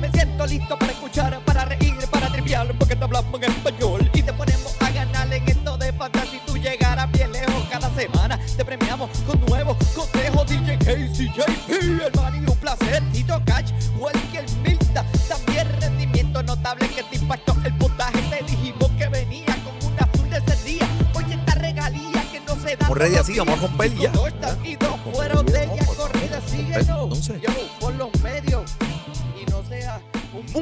[0.00, 4.22] Me siento listo para escuchar, para reír, para triviar, porque te hablamos en español y
[4.22, 6.40] te ponemos a ganar en esto de fantasy.
[6.46, 8.38] Tú llegarás bien lejos cada semana.
[8.56, 10.46] Te premiamos con nuevos consejos.
[10.46, 13.02] DJ Casey, JP, hermano, y un placer.
[13.12, 15.04] Tito Catch, Walker Milta.
[15.28, 18.22] También rendimiento notable que te impactó el puntaje.
[18.30, 20.88] Te dijimos que venía con una azul de ese día.
[21.14, 22.86] Oye, esta regalía que no se da.
[22.86, 24.12] Todos así, vamos a romper ya.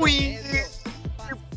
[0.07, 0.39] Muy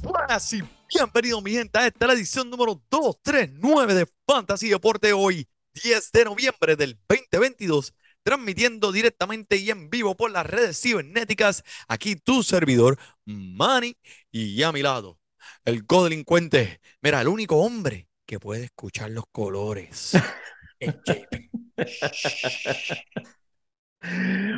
[0.01, 5.47] buenas y bienvenidos mi gente a esta la edición número 239 de Fantasy Deporte hoy,
[5.75, 12.15] 10 de noviembre del 2022, transmitiendo directamente y en vivo por las redes cibernéticas, aquí
[12.15, 13.95] tu servidor, Manny,
[14.31, 15.19] y a mi lado,
[15.63, 20.13] el codelincuente, mira, el único hombre que puede escuchar los colores,
[20.79, 21.51] el JP.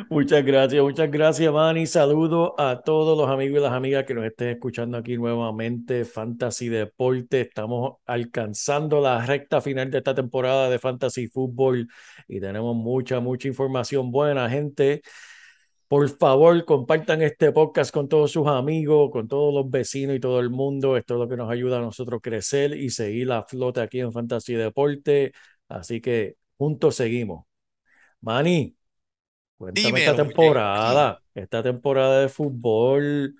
[0.08, 1.86] Muchas gracias, muchas gracias, Manny.
[1.86, 6.04] Saludo a todos los amigos y las amigas que nos estén escuchando aquí nuevamente.
[6.04, 7.40] Fantasy Deporte.
[7.40, 11.88] Estamos alcanzando la recta final de esta temporada de Fantasy Fútbol
[12.28, 15.02] y tenemos mucha, mucha información buena, gente.
[15.88, 20.40] Por favor, compartan este podcast con todos sus amigos, con todos los vecinos y todo
[20.40, 20.96] el mundo.
[20.96, 24.12] Esto es lo que nos ayuda a nosotros crecer y seguir la flota aquí en
[24.12, 25.32] Fantasy Deporte.
[25.68, 27.44] Así que juntos seguimos.
[28.20, 28.81] Manny.
[29.62, 33.36] Cuéntame Dímelo, esta temporada, esta temporada de fútbol,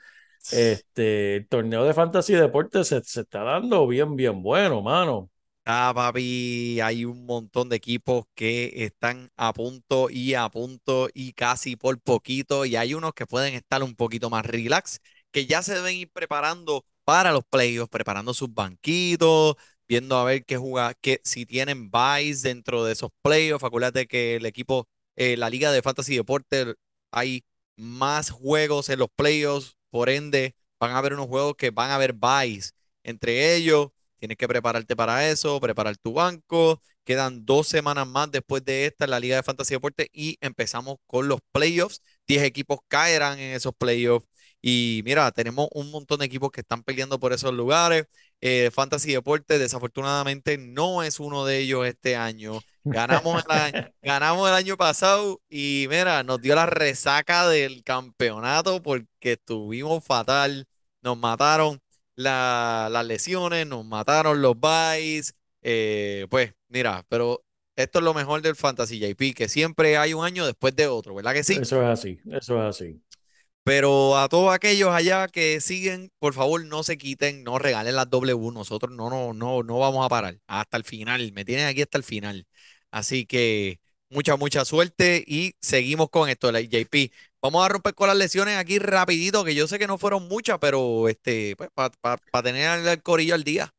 [0.53, 5.31] este, el torneo de fantasy deporte se, se está dando bien, bien bueno, mano.
[5.65, 11.33] Ah, papi, hay un montón de equipos que están a punto y a punto y
[11.33, 15.01] casi por poquito, y hay unos que pueden estar un poquito más relax,
[15.33, 19.57] que ya se deben ir preparando para los playoffs, preparando sus banquitos,
[19.89, 23.65] viendo a ver qué jugar, que si tienen buys dentro de esos playoffs.
[23.65, 26.75] Acuérdate que el equipo, eh, la Liga de Fantasy Deporte,
[27.11, 27.45] hay
[27.77, 31.97] más juegos en los playoffs, por ende, van a haber unos juegos que van a
[31.97, 32.75] haber buys.
[33.03, 33.91] Entre ellos,
[34.23, 36.81] Tienes que prepararte para eso, preparar tu banco.
[37.03, 40.99] Quedan dos semanas más después de esta en la Liga de Fantasy Deporte y empezamos
[41.09, 42.01] con los playoffs.
[42.29, 44.25] Diez equipos caerán en esos playoffs.
[44.63, 48.07] Y mira, tenemos un montón de equipos que están peleando por esos lugares.
[48.41, 52.65] Eh, Fantasy Deporte, desafortunadamente, no es uno de ellos este año.
[52.91, 58.83] Ganamos el, a- ganamos el año pasado y mira, nos dio la resaca del campeonato
[58.83, 60.67] porque estuvimos fatal.
[61.03, 61.81] Nos mataron
[62.15, 65.35] la- las lesiones, nos mataron los buys.
[65.63, 67.45] eh, pues mira, pero
[67.77, 71.15] esto es lo mejor del Fantasy JP, que siempre hay un año después de otro,
[71.15, 71.63] ¿verdad que sí?
[71.63, 73.03] Eso es así, eso es así.
[73.65, 78.11] Pero a todos aquellos allá que siguen, por favor, no se quiten, no regalen las
[78.11, 78.51] W.
[78.53, 81.33] Nosotros no, no, no, no vamos a parar hasta el final.
[81.33, 82.47] Me tienen aquí hasta el final.
[82.91, 83.81] Así que
[84.11, 87.13] mucha, mucha suerte y seguimos con esto, la JP.
[87.41, 90.59] Vamos a romper con las lesiones aquí rapidito, que yo sé que no fueron muchas,
[90.61, 93.73] pero este, pues, para tener al corillo al día.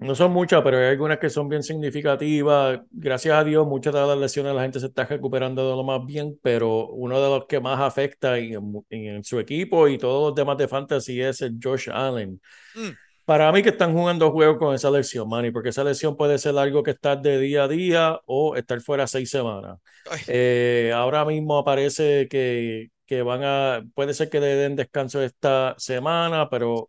[0.00, 2.80] No son muchas, pero hay algunas que son bien significativas.
[2.90, 6.04] Gracias a Dios, muchas de las lesiones la gente se está recuperando de lo más
[6.06, 10.34] bien, pero uno de los que más afecta en, en su equipo y todos los
[10.34, 12.40] demás de fantasy es el Josh Allen.
[12.74, 12.88] Mm.
[13.26, 16.56] Para mí que están jugando juegos con esa lesión, Manny, porque esa lesión puede ser
[16.56, 19.78] algo que estar de día a día o estar fuera seis semanas.
[20.26, 25.76] Eh, ahora mismo aparece que, que van a, puede ser que le den descanso esta
[25.78, 26.88] semana, pero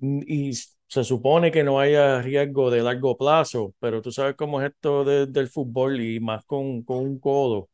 [0.00, 0.52] y
[0.90, 5.04] se supone que no haya riesgo de largo plazo, pero tú sabes cómo es esto
[5.04, 7.70] de- del fútbol y más con, con un codo.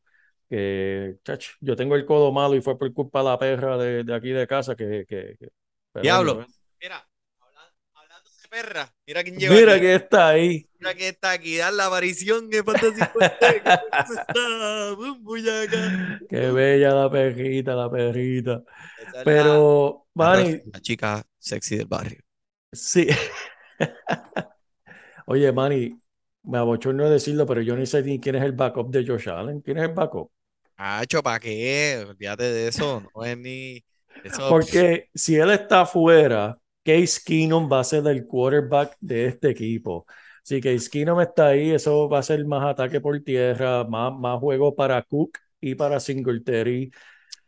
[0.50, 1.16] Que,
[1.62, 4.28] yo tengo el codo malo y fue por culpa de la perra de, de aquí
[4.28, 5.34] de casa que, que,
[6.02, 6.46] Diablo.
[6.78, 7.08] Mira,
[7.40, 9.80] habla- hablando de perra, mira quién llegó Mira aquí.
[9.80, 10.68] que está ahí.
[10.78, 12.62] Mira que está aquí, dar la aparición de.
[16.28, 18.62] Qué bella la perrita, la perrita.
[19.08, 22.25] Esa Pero, la, Manny, la chica sexy del barrio.
[22.72, 23.08] Sí.
[25.26, 26.00] Oye, Manny,
[26.44, 29.60] me abochorno decirlo, pero yo ni sé ni quién es el backup de Josh Allen.
[29.60, 30.30] ¿Quién es el backup?
[30.76, 32.04] Hacho, ¿para qué?
[32.06, 33.02] Olvídate de eso.
[33.14, 33.84] No es ni.
[34.24, 39.50] Eso, Porque si él está afuera, Case Keenum va a ser el quarterback de este
[39.50, 40.06] equipo.
[40.42, 44.38] Si Case Keenum está ahí, eso va a ser más ataque por tierra, más, más
[44.38, 46.90] juego para Cook y para Singletary.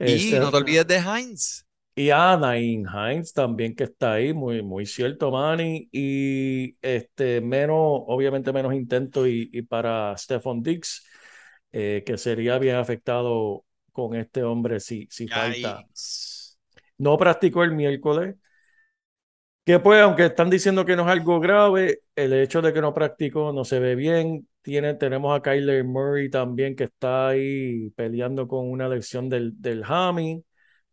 [0.01, 1.65] y Este, no te olvides de Heinz.
[1.99, 5.89] Y a Nain Hines también que está ahí, muy, muy cierto, Manny.
[5.91, 11.05] Y este, menos, obviamente menos intento y, y para Stephon Diggs,
[11.73, 15.85] eh, que sería bien afectado con este hombre si, si falta.
[16.99, 18.37] No practicó el miércoles.
[19.65, 22.95] Que pues, aunque están diciendo que no es algo grave, el hecho de que no
[22.95, 24.47] practicó no se ve bien.
[24.63, 29.83] Tiene, tenemos a Kyler Murray también que está ahí peleando con una lesión del, del
[29.85, 30.45] hammy.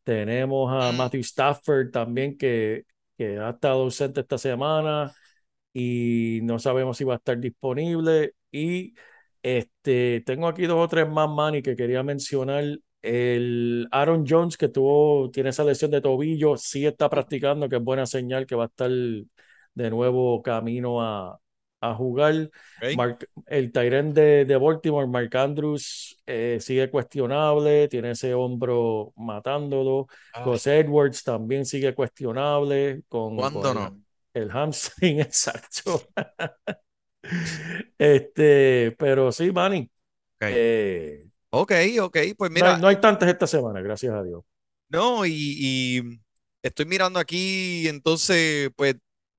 [0.05, 0.97] Tenemos a Mm.
[0.97, 2.85] Matthew Stafford también que,
[3.17, 5.13] que ha estado ausente esta semana
[5.73, 8.33] y no sabemos si va a estar disponible.
[8.51, 8.95] Y
[9.43, 12.63] este, tengo aquí dos o tres más, Manny, que quería mencionar.
[13.01, 17.83] El Aaron Jones, que tuvo, tiene esa lesión de tobillo, sí está practicando, que es
[17.83, 21.39] buena señal que va a estar de nuevo camino a,
[21.81, 22.49] a jugar.
[22.91, 30.07] Mark- el Tyrant de, de Baltimore, Mark Andrews, eh, sigue cuestionable, tiene ese hombro matándolo.
[30.33, 33.97] Ay, Gus Edwards también sigue cuestionable con, ¿Cuándo con no?
[34.33, 36.09] el, hamstring, exacto.
[37.97, 39.89] Este, pero sí, Manny.
[40.41, 40.45] Ok.
[40.47, 44.43] eh, Ok, ok, pues no, mira, hay, no hay tantas esta semana, gracias a Dios.
[44.89, 46.01] no, y, y
[46.61, 48.95] estoy mirando aquí, entonces, pues,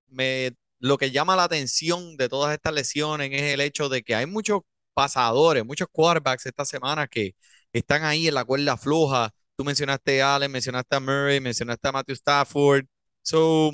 [0.09, 4.15] me, lo que llama la atención de todas estas lesiones es el hecho de que
[4.15, 4.61] hay muchos
[4.95, 7.35] pasadores, muchos quarterbacks esta semana que
[7.73, 9.31] están ahí en la cuerda floja.
[9.57, 12.87] Tú mencionaste a Allen, mencionaste a Murray, mencionaste a Matthew Stafford.
[13.23, 13.73] So,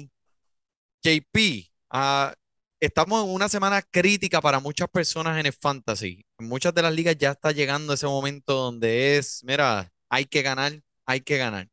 [1.03, 2.35] JP, ah,
[2.81, 6.25] estamos en una semana crítica para muchas personas en el fantasy.
[6.39, 10.43] En muchas de las ligas ya está llegando ese momento donde es, mira, hay que
[10.43, 11.69] ganar, hay que ganar.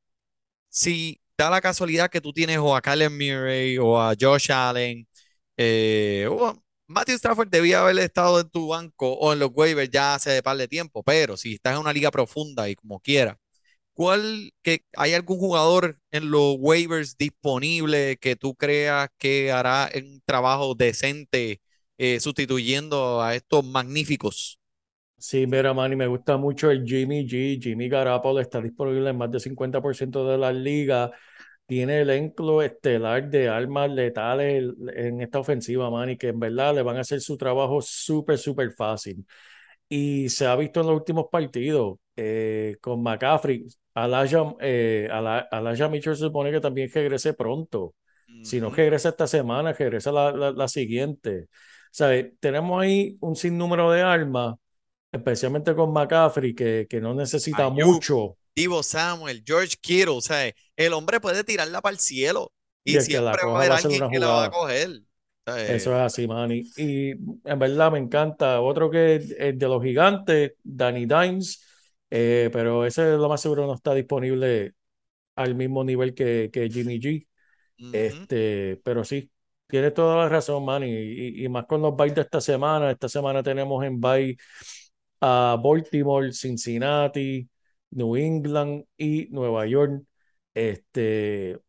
[0.70, 5.08] Si da la casualidad que tú tienes o a Kyler Murray o a Josh Allen,
[5.60, 6.28] eh,
[6.88, 10.58] Matthew Stafford debía haber estado en tu banco o en los waivers ya hace par
[10.58, 13.38] de tiempo, pero si estás en una liga profunda y como quiera,
[14.00, 20.22] ¿Cuál, que hay algún jugador en los waivers disponible que tú creas que hará un
[20.24, 21.60] trabajo decente
[21.98, 24.58] eh, sustituyendo a estos magníficos?
[25.18, 27.62] Sí, mira, Manny, me gusta mucho el Jimmy G.
[27.62, 31.12] Jimmy Garoppolo está disponible en más del 50% de las ligas.
[31.70, 36.98] Tiene elenco estelar de armas letales en esta ofensiva, Manny, que en verdad le van
[36.98, 39.24] a hacer su trabajo súper, súper fácil.
[39.88, 43.68] Y se ha visto en los últimos partidos eh, con McCaffrey.
[43.94, 45.08] Alaya, eh,
[45.92, 47.94] Mitchell se supone que también regrese pronto.
[48.42, 51.44] Si no regresa esta semana, regresa la, la, la siguiente.
[51.44, 54.56] O sea, eh, tenemos ahí un sinnúmero de armas,
[55.12, 60.92] especialmente con McCaffrey, que, que no necesita mucho Divo Samuel, George Kittle, o sea, el
[60.92, 62.52] hombre puede tirarla para el cielo
[62.84, 64.52] y y siempre va a coja haber va a ser alguien que la va a
[64.52, 65.02] coger.
[65.46, 66.70] Eso eh, es así, Manny.
[66.76, 68.60] Y en verdad me encanta.
[68.60, 71.66] Otro que es de los gigantes, Danny Dimes,
[72.10, 74.74] eh, pero ese lo más seguro no está disponible
[75.36, 77.26] al mismo nivel que, que Jimmy G.
[77.94, 79.32] Este, pero sí,
[79.68, 80.92] tienes toda la razón, Manny.
[80.92, 82.92] Y, y más con los byes de esta semana.
[82.92, 84.36] Esta semana tenemos en bye
[85.22, 87.48] a Baltimore, Cincinnati,
[87.92, 90.04] New England y Nueva York.
[90.54, 91.60] Este,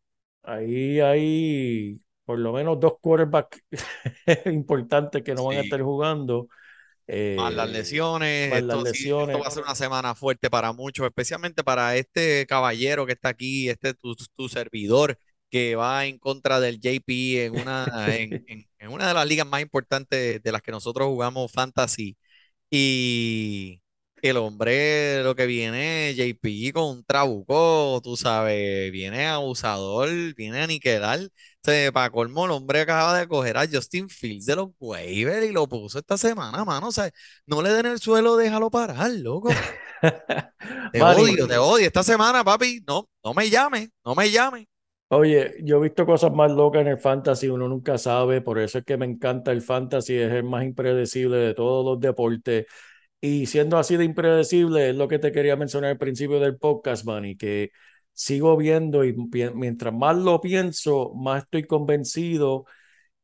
[0.43, 3.63] ahí hay por lo menos dos quarterbacks
[4.47, 6.47] importantes que no van a estar jugando.
[7.33, 9.39] Más las eh, lesiones, más las esto sí, esto lesiones.
[9.39, 13.69] va a ser una semana fuerte para muchos, especialmente para este caballero que está aquí,
[13.69, 15.17] este tu, tu servidor
[15.49, 19.47] que va en contra del JP en una, en, en- en una de las ligas
[19.47, 22.17] más importantes de las que nosotros jugamos fantasy.
[22.71, 23.80] Y
[24.29, 30.63] el hombre, lo que viene, JP con un trabuco, tú sabes, viene abusador, viene a
[30.65, 31.19] aniquilar.
[31.19, 31.29] O
[31.63, 35.51] sea, para colmo, el hombre acaba de coger a Justin Fields de los waivers y
[35.51, 36.87] lo puso esta semana, mano.
[36.87, 37.09] O sea,
[37.45, 39.49] no le den el suelo, déjalo parar, loco.
[40.91, 41.85] Te odio, te odio.
[41.87, 44.67] Esta semana, papi, no, no me llame, no me llame.
[45.13, 48.77] Oye, yo he visto cosas más locas en el fantasy, uno nunca sabe, por eso
[48.77, 52.65] es que me encanta el fantasy, es el más impredecible de todos los deportes.
[53.21, 57.05] Y siendo así de impredecible, es lo que te quería mencionar al principio del podcast,
[57.05, 57.71] Manny, que
[58.13, 59.13] sigo viendo y
[59.53, 62.65] mientras más lo pienso, más estoy convencido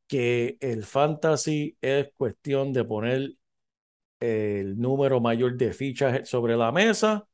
[0.08, 3.34] que el fantasy es cuestión de poner
[4.20, 7.28] el número mayor de fichas sobre la mesa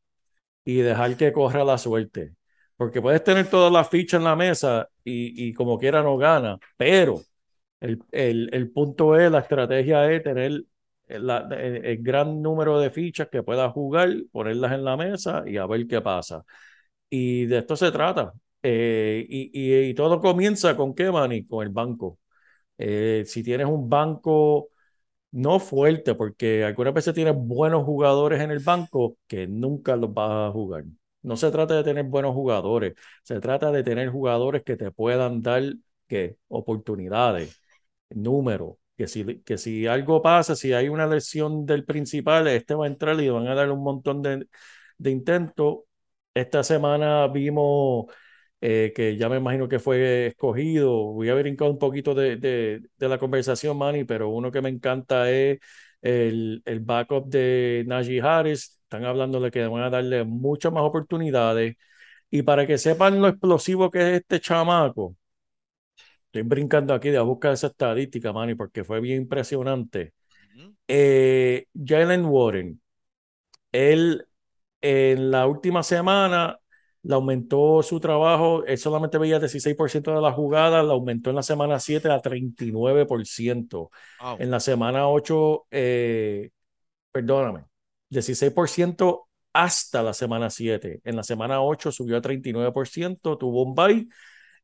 [0.65, 2.35] y dejar que corra la suerte.
[2.77, 6.57] Porque puedes tener todas las fichas en la mesa y, y como quiera no gana,
[6.77, 7.21] pero
[7.79, 10.63] el, el, el punto es, la estrategia es tener
[11.07, 15.57] la- el, el gran número de fichas que puedas jugar, ponerlas en la mesa y
[15.57, 16.43] a ver qué pasa.
[17.09, 18.33] Y de esto se trata.
[18.63, 21.45] Eh, y, todo comienza con qué, Manny?
[21.45, 22.19] Con el banco.
[22.77, 24.69] Eh, si tienes un banco
[25.31, 30.49] no fuerte, porque algunas veces tienes buenos jugadores en el banco que nunca los vas
[30.49, 30.85] a jugar.
[31.23, 32.93] No se trata de tener buenos jugadores,
[33.23, 35.63] se trata de tener jugadores que te puedan dar
[36.07, 36.37] ¿qué?
[36.49, 37.61] oportunidades,
[38.09, 42.85] números, que si, que si algo pasa, si hay una lesión del principal, este va
[42.85, 44.47] a entrar y van a dar un montón de,
[44.97, 45.79] de intentos.
[46.33, 48.05] Esta semana vimos
[48.61, 50.91] eh, que ya me imagino que fue escogido.
[51.13, 55.29] Voy a brincar un poquito de, de, la conversación, Manny, pero uno que me encanta
[55.29, 55.59] es
[56.01, 58.79] el, el backup de Najee Harris.
[58.83, 61.75] Están hablando de que van a darle muchas más oportunidades.
[62.29, 65.15] Y para que sepan lo explosivo que es este chamaco,
[66.33, 70.13] estoy brincando aquí de buscar esa estadística, Manny, porque fue bien impresionante.
[70.55, 70.73] Ujú.
[70.87, 72.81] Eh, Jalen Warren,
[73.71, 74.25] él
[74.81, 76.57] en la última semana
[77.03, 81.43] le aumentó su trabajo, él solamente veía 16% de la jugada, la aumentó en la
[81.43, 83.91] semana 7 a 39%.
[84.19, 84.37] Wow.
[84.39, 86.49] En la semana 8, eh,
[87.11, 87.65] perdóname,
[88.09, 90.99] 16% hasta la semana 7.
[91.03, 94.07] En la semana 8 subió a 39%, tuvo un bye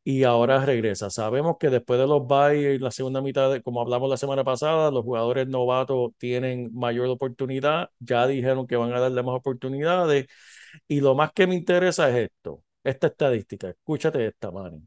[0.03, 1.10] y ahora regresa.
[1.10, 4.91] Sabemos que después de los bye y la segunda mitad, como hablamos la semana pasada,
[4.91, 7.89] los jugadores novatos tienen mayor oportunidad.
[8.00, 10.27] Ya dijeron que van a darle más oportunidades.
[10.88, 13.70] Y lo más que me interesa es esto, esta estadística.
[13.70, 14.82] Escúchate esta, Manny.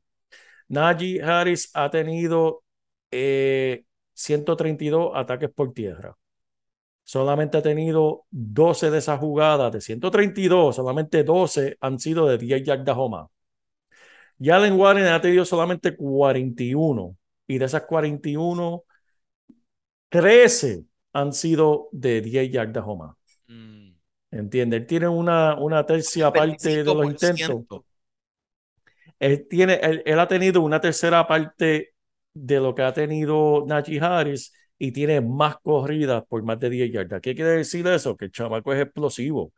[0.69, 2.65] Najee Harris ha tenido
[3.11, 6.17] eh, 132 ataques por tierra.
[7.05, 12.63] Solamente ha tenido 12 de esas jugadas, de 132, solamente 12 han sido de 10
[12.65, 13.32] yardas o más.
[14.43, 18.85] Jalen Warren ha tenido solamente 41 y de esas 41,
[20.09, 23.17] 13 han sido de 10 yardas o más.
[23.47, 23.93] Mm.
[24.31, 24.81] ¿Entiendes?
[24.81, 27.67] Él tiene una, una tercia parte de los intentos.
[27.67, 27.85] 25%.
[29.19, 31.95] Él, tiene, él, él ha tenido una tercera parte
[32.35, 36.93] de lo que ha tenido Najee Harris y tiene más corridas por más de 10
[36.93, 37.21] yardas.
[37.21, 38.17] ¿Qué quiere decir eso?
[38.17, 39.53] Que el chamaco es explosivo.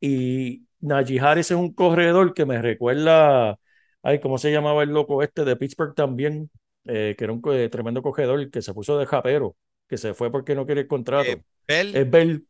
[0.00, 3.58] Y Najee Harris es un corredor que me recuerda,
[4.02, 6.50] ay, ¿cómo se llamaba el loco este de Pittsburgh también?
[6.84, 9.56] Eh, que era un eh, tremendo corredor que se puso de japero,
[9.88, 11.30] que se fue porque no quería el contrato.
[11.32, 12.46] Eh, Bell, Es Bell,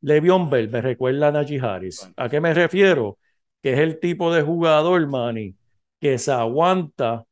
[0.00, 2.10] Le'Veon Bell, me recuerda a Najee Harris.
[2.16, 3.18] ¿A qué me refiero?
[3.62, 5.56] Que es el tipo de jugador, Manny,
[6.00, 7.24] que se aguanta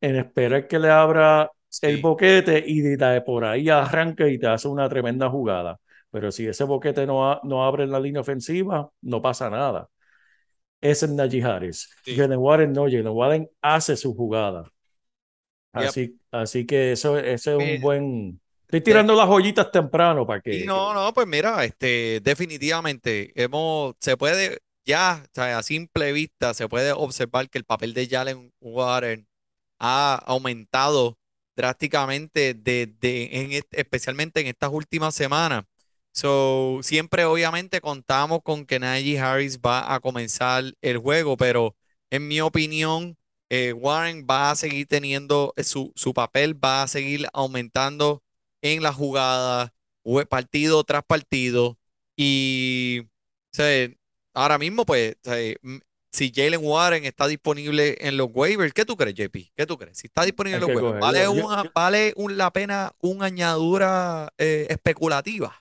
[0.00, 1.50] en esperar que le abra
[1.82, 5.78] el boquete y de por ahí arranca y te hace una tremenda jugada.
[6.10, 9.88] Pero si ese boquete no, no abre en la línea ofensiva, no pasa nada.
[10.80, 11.90] Es Najee Harris.
[12.04, 12.16] Sí.
[12.16, 14.70] Jalen Warren no, Jalen Warren hace su jugada.
[15.74, 15.84] Yep.
[15.88, 18.40] Así, así que eso, ese es Eh, un buen...
[18.62, 20.60] Estoy tirando las joyitas temprano para que...
[20.60, 26.12] Y no, no, pues mira, este, definitivamente hemos, se puede, ya, o sea, a simple
[26.12, 29.26] vista, se puede observar que el papel de Jalen Warren
[29.80, 31.18] ha aumentado
[31.56, 35.64] drásticamente desde, en, est- especialmente en estas últimas semanas.
[36.12, 41.76] So, siempre obviamente contamos con que Najee Harris va a comenzar el juego, pero
[42.10, 43.16] en mi opinión,
[43.48, 48.22] eh, Warren va a seguir teniendo eh, su, su papel, va a seguir aumentando
[48.62, 49.72] en la jugada,
[50.28, 51.78] partido tras partido.
[52.16, 53.00] Y
[53.52, 53.88] o sea,
[54.34, 55.54] ahora mismo, pues, o sea,
[56.12, 59.52] si Jalen Warren está disponible en los waivers, ¿qué tú crees, JP?
[59.56, 59.96] ¿Qué tú crees?
[59.96, 61.00] Si está disponible en los waivers.
[61.00, 65.56] ¿vale, Yo- una- yo- vale un- la pena una añadura eh, especulativa?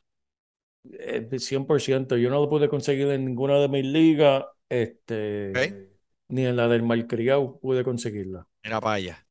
[0.91, 2.17] Eh, 100%.
[2.17, 5.89] Yo no lo pude conseguir en ninguna de mis ligas, este,
[6.27, 8.47] ni en la del malcriado pude conseguirla.
[8.63, 9.27] Mira para allá.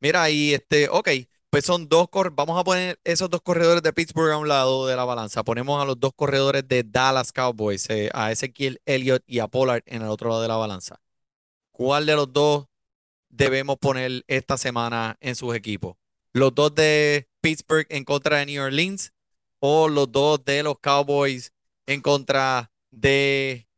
[0.00, 1.08] Mira, y este, ok,
[1.50, 4.96] pues son dos, vamos a poner esos dos corredores de Pittsburgh a un lado de
[4.96, 5.44] la balanza.
[5.44, 9.82] Ponemos a los dos corredores de Dallas Cowboys, eh, a Ezequiel Elliott y a Pollard
[9.86, 11.00] en el otro lado de la balanza.
[11.70, 12.66] ¿Cuál de los dos
[13.28, 15.96] debemos poner esta semana en sus equipos?
[16.32, 19.11] ¿Los dos de Pittsburgh en contra de New Orleans
[19.64, 21.52] o los dos de los Cowboys
[21.86, 23.68] en contra de...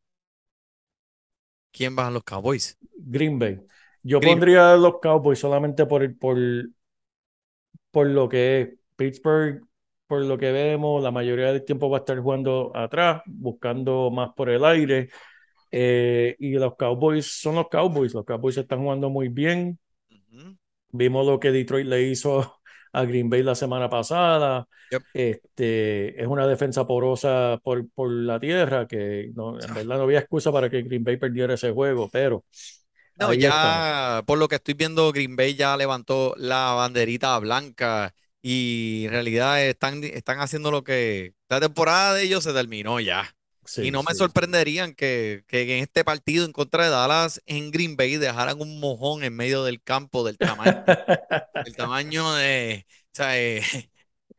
[1.71, 2.77] ¿Quién van los Cowboys?
[2.97, 3.59] Green Bay.
[4.03, 6.37] Yo Green- pondría a los Cowboys solamente por, el- por,
[7.91, 9.61] por lo que es Pittsburgh,
[10.07, 14.31] por lo que vemos, la mayoría del tiempo va a estar jugando atrás, buscando más
[14.35, 15.09] por el aire.
[15.71, 18.13] Eh, y los Cowboys son los Cowboys.
[18.13, 19.79] Los Cowboys están jugando muy bien.
[20.91, 22.54] Vimos lo que Detroit le hizo
[22.99, 24.67] a Green Bay la semana pasada.
[24.91, 25.03] Yep.
[25.13, 30.19] Este, es una defensa porosa por, por la tierra, que no, en verdad no había
[30.19, 32.43] excusa para que Green Bay perdiera ese juego, pero
[33.17, 39.05] No, ya por lo que estoy viendo, Green Bay ya levantó la banderita blanca y
[39.05, 43.34] en realidad están, están haciendo lo que la temporada de ellos se terminó ya.
[43.65, 44.15] Sí, y no me sí.
[44.15, 48.79] sorprenderían que, que en este partido en contra de Dallas en Green Bay dejaran un
[48.79, 50.79] mojón en medio del campo del tamaño,
[51.63, 53.61] del tamaño de, o sea, eh,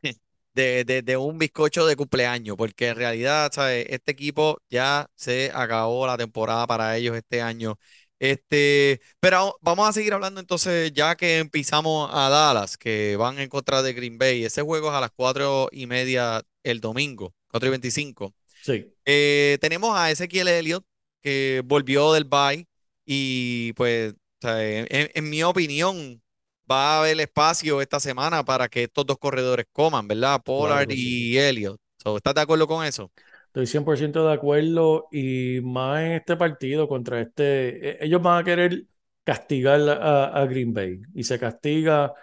[0.53, 3.85] de, de- de un bizcocho de cumpleaños, porque en realidad, ¿sabes?
[3.89, 7.77] Este equipo ya se acabó la temporada para ellos este año.
[8.19, 13.49] Este, pero vamos a seguir hablando entonces, ya que empezamos a Dallas, que van en
[13.49, 14.43] contra de Green Bay.
[14.43, 18.33] Ese juego es a las cuatro y media el domingo, 4 y 25.
[18.61, 18.93] Sí.
[19.05, 20.85] Eh, tenemos a Ezequiel Elliott,
[21.21, 22.67] que volvió del bye
[23.05, 26.21] y pues, o sea, en, en mi opinión,
[26.69, 30.41] va a haber espacio esta semana para que estos dos corredores coman, ¿verdad?
[30.43, 30.91] Pollard sí.
[30.91, 31.79] y Elliott.
[32.03, 33.11] So, ¿estás de acuerdo con eso?
[33.47, 38.43] Estoy 100% de acuerdo y más en este partido contra este, e- ellos van a
[38.43, 38.85] querer
[39.23, 42.13] castigar a, a Green Bay y se castiga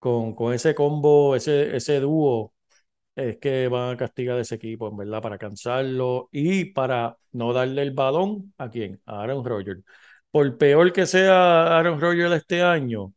[0.00, 2.53] con, con ese combo, ese, ese dúo,
[3.16, 7.52] es que van a castigar a ese equipo, en verdad, para cansarlo y para no
[7.52, 9.82] darle el balón a quién, a Aaron Rodgers.
[10.30, 13.12] Por peor que sea Aaron Rodgers este año,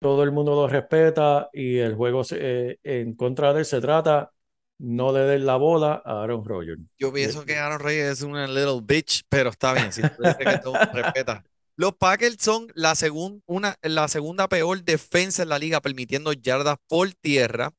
[0.00, 2.38] todo el mundo lo respeta y el juego se-
[2.72, 4.30] eh, en contra de él se trata
[4.78, 6.80] no le den la bola a Aaron Rodgers.
[6.98, 10.74] Yo pienso que Aaron Rodgers es una little bitch, pero está bien, si que todo
[10.92, 11.44] respeta.
[11.76, 16.76] Los Packers son la, segun- una, la segunda peor defensa en la liga, permitiendo yardas
[16.88, 17.72] por tierra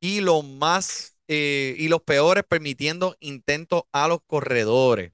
[0.00, 5.12] y los más eh, y los peores permitiendo intentos a los corredores.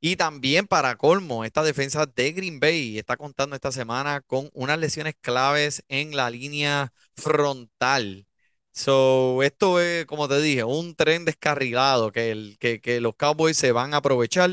[0.00, 4.78] Y también para colmo, esta defensa de Green Bay está contando esta semana con unas
[4.78, 8.26] lesiones claves en la línea frontal.
[8.72, 13.56] So, esto es, como te dije, un tren descarrilado que, el, que, que los Cowboys
[13.56, 14.50] se van a aprovechar.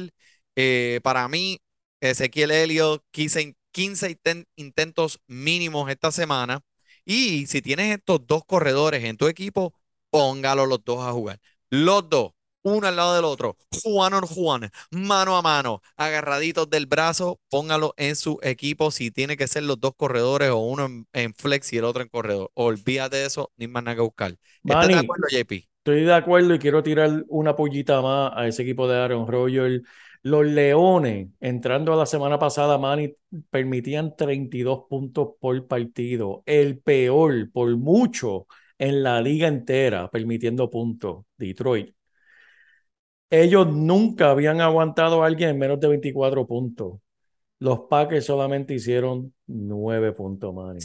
[0.56, 1.60] Eh, para mí,
[2.02, 6.62] Ezequiel Elliott, 15, 15 inten- intentos mínimos esta semana.
[7.12, 9.74] Y si tienes estos dos corredores en tu equipo,
[10.12, 11.40] póngalos los dos a jugar.
[11.72, 16.86] Los dos, uno al lado del otro, Juan on Juan, mano a mano, agarraditos del
[16.86, 21.08] brazo, póngalo en su equipo si tiene que ser los dos corredores o uno en,
[21.14, 22.52] en flex y el otro en corredor.
[22.54, 24.38] Olvídate de eso, ni más nada que buscar.
[24.64, 25.68] ¿Estás de acuerdo, JP?
[25.80, 29.82] estoy de acuerdo y quiero tirar una pollita más a ese equipo de Aaron Rodgers.
[30.22, 33.16] Los Leones, entrando a la semana pasada, Manny,
[33.50, 36.44] permitían 32 puntos por partido.
[36.46, 38.48] El peor, por mucho,
[38.78, 41.26] en la liga entera, permitiendo puntos.
[41.38, 41.96] Detroit.
[43.32, 47.00] Ellos nunca habían aguantado a alguien en menos de 24 puntos.
[47.60, 50.80] Los Packers solamente hicieron 9 puntos, Manny.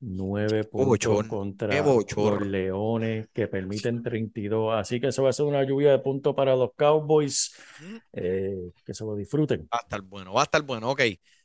[0.00, 1.82] 9 Qué puntos contra
[2.16, 2.40] los.
[2.40, 4.74] Leones que permiten 32.
[4.74, 7.54] Así que eso va a ser una lluvia de puntos para los Cowboys.
[7.78, 9.70] Mm, Eh, que se lo disfruten.
[9.72, 11.02] Va a estar bueno, va a estar bueno, ok.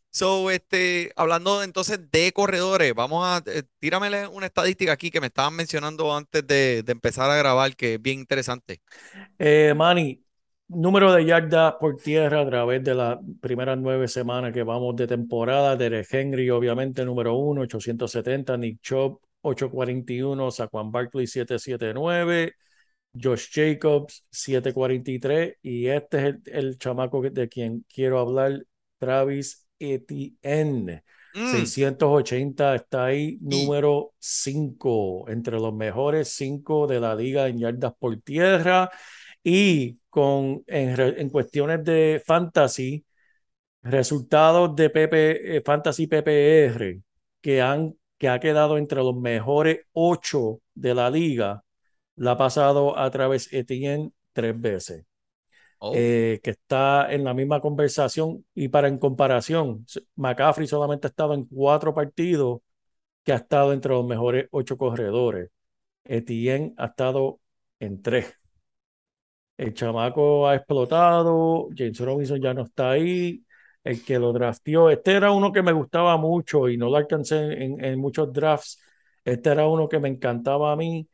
[0.09, 5.27] So, este, hablando entonces de corredores, vamos a, eh, tíramele una estadística aquí que me
[5.27, 8.81] estaban mencionando antes de, de empezar a grabar, que es bien interesante.
[9.37, 10.22] Eh, Manny,
[10.75, 15.07] número de yardas por tierra a través de las primeras nueve semanas que vamos de
[15.07, 15.75] temporada.
[15.75, 18.57] Derek Henry, obviamente, número uno, 870.
[18.57, 20.51] Nick Chubb, 841.
[20.51, 22.53] Saquon Barkley, 779.
[23.21, 25.55] Josh Jacobs, 743.
[25.61, 28.63] Y este es el, el chamaco de quien quiero hablar,
[28.97, 31.03] Travis Etienne.
[31.33, 37.93] Mm, 680 está ahí, número 5, entre los mejores 5 de la liga en yardas
[37.97, 38.91] por tierra.
[39.43, 43.05] Y con, en, en cuestiones de fantasy,
[43.81, 47.01] resultados de PP, eh, Fantasy PPR
[47.41, 51.63] que, han, que ha quedado entre los mejores 8 de la liga,
[52.15, 55.05] la ha pasado a través Etienne tres veces
[55.79, 61.09] oh, eh, que está en la misma conversación y para en comparación, McCaffrey solamente ha
[61.09, 62.61] estado en cuatro partidos
[63.23, 65.49] que ha estado entre los mejores ocho corredores.
[66.05, 67.39] Etienne ha estado
[67.79, 68.33] en tres.
[69.57, 73.43] El chamaco ha explotado, James Robinson ya no está ahí.
[73.83, 77.35] El que lo drafteó, este era uno que me gustaba mucho y no lo alcancé
[77.63, 78.79] en, en muchos drafts.
[79.25, 81.07] Este era uno que me encantaba a mí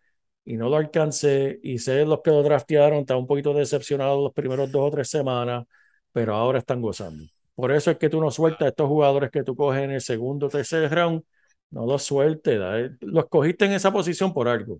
[0.45, 1.59] y no lo alcancé.
[1.63, 5.09] Y sé los que lo draftearon, estaba un poquito decepcionado los primeros dos o tres
[5.09, 5.65] semanas,
[6.11, 7.23] pero ahora están gozando.
[7.55, 10.01] Por eso es que tú no sueltas a estos jugadores que tú coges en el
[10.01, 11.23] segundo o tercer round,
[11.71, 12.57] no los sueltes.
[12.59, 14.79] da- Los cogiste en esa posición por algo.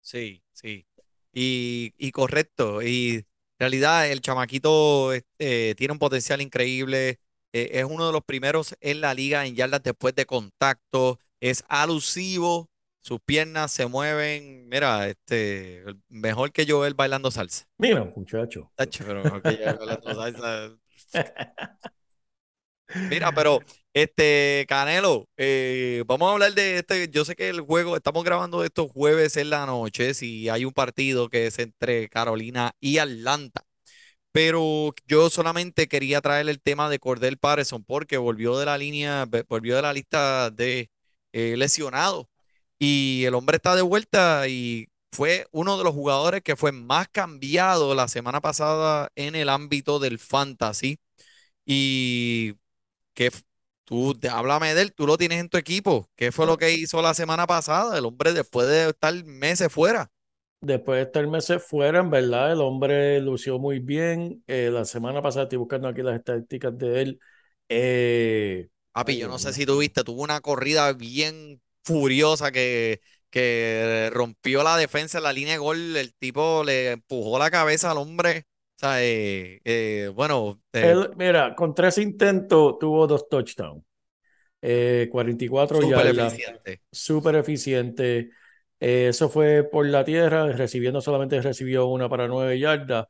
[0.00, 0.86] sí, sí.
[1.38, 2.82] Y, y correcto.
[2.82, 3.24] Y en
[3.60, 7.20] realidad el chamaquito este, tiene un potencial increíble.
[7.52, 11.18] eh, es uno de los primeros en la liga en yardas después de contacto.
[11.40, 12.70] Es alusivo.
[13.00, 14.66] Sus piernas se mueven.
[14.68, 17.66] Mira, este, mejor que Joel bailando salsa.
[17.78, 18.72] Mira, muchacho.
[18.74, 20.76] Tacho, pero mejor que Joel bailando salsa.
[23.08, 27.08] Mira, pero este Canelo, eh, vamos a hablar de este.
[27.08, 30.72] Yo sé que el juego, estamos grabando estos jueves en la noche, si hay un
[30.72, 33.62] partido que es entre Carolina y Atlanta.
[34.32, 39.26] Pero yo solamente quería traer el tema de Cordell Patterson porque volvió de la línea,
[39.48, 40.90] volvió de la lista de
[41.32, 42.26] eh, lesionados.
[42.78, 47.08] Y el hombre está de vuelta y fue uno de los jugadores que fue más
[47.08, 50.98] cambiado la semana pasada en el ámbito del fantasy.
[51.64, 52.54] Y
[53.16, 53.32] que
[53.84, 56.10] tú, háblame de él, tú lo tienes en tu equipo.
[56.16, 57.98] ¿Qué fue lo que hizo la semana pasada?
[57.98, 60.12] El hombre después de estar meses fuera.
[60.60, 64.42] Después de estar meses fuera, en verdad, el hombre lució muy bien.
[64.46, 67.20] Eh, la semana pasada estoy buscando aquí las estadísticas de él.
[67.68, 73.00] Eh, Papi, yo no sé si tuviste, tuvo una corrida bien furiosa que,
[73.30, 75.96] que rompió la defensa en la línea de gol.
[75.96, 78.46] El tipo le empujó la cabeza al hombre.
[78.76, 83.82] O sea, eh, eh, bueno, eh, Él, mira, con tres intentos tuvo dos touchdowns.
[84.62, 86.82] Eh, 44 súper yardas, eficiente.
[86.92, 88.30] súper eficiente.
[88.80, 93.06] Eh, eso fue por la tierra, recibiendo solamente recibió una para nueve yardas.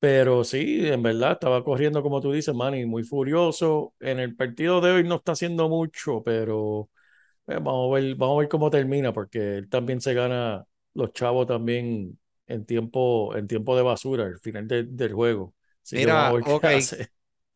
[0.00, 3.94] Pero sí, en verdad, estaba corriendo como tú dices, Manny, muy furioso.
[4.00, 6.90] En el partido de hoy no está haciendo mucho, pero
[7.48, 11.12] eh, vamos a ver, vamos a ver cómo termina, porque él también se gana los
[11.12, 15.54] chavos también en tiempo, en tiempo de basura, al final de- del juego.
[15.84, 16.68] Así Mira, ok.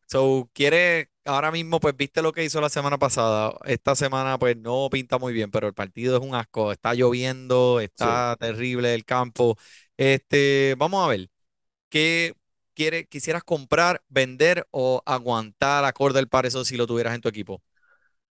[0.07, 3.53] So, quiere, ahora mismo, pues viste lo que hizo la semana pasada.
[3.65, 6.71] Esta semana, pues no pinta muy bien, pero el partido es un asco.
[6.71, 8.07] Está lloviendo, Sí.
[8.19, 9.57] está terrible el campo.
[9.97, 11.29] Este, vamos a ver.
[11.89, 12.35] ¿Qué
[12.75, 17.63] quiere, quisieras comprar, vender o aguantar acorde al parecer si lo tuvieras en tu equipo?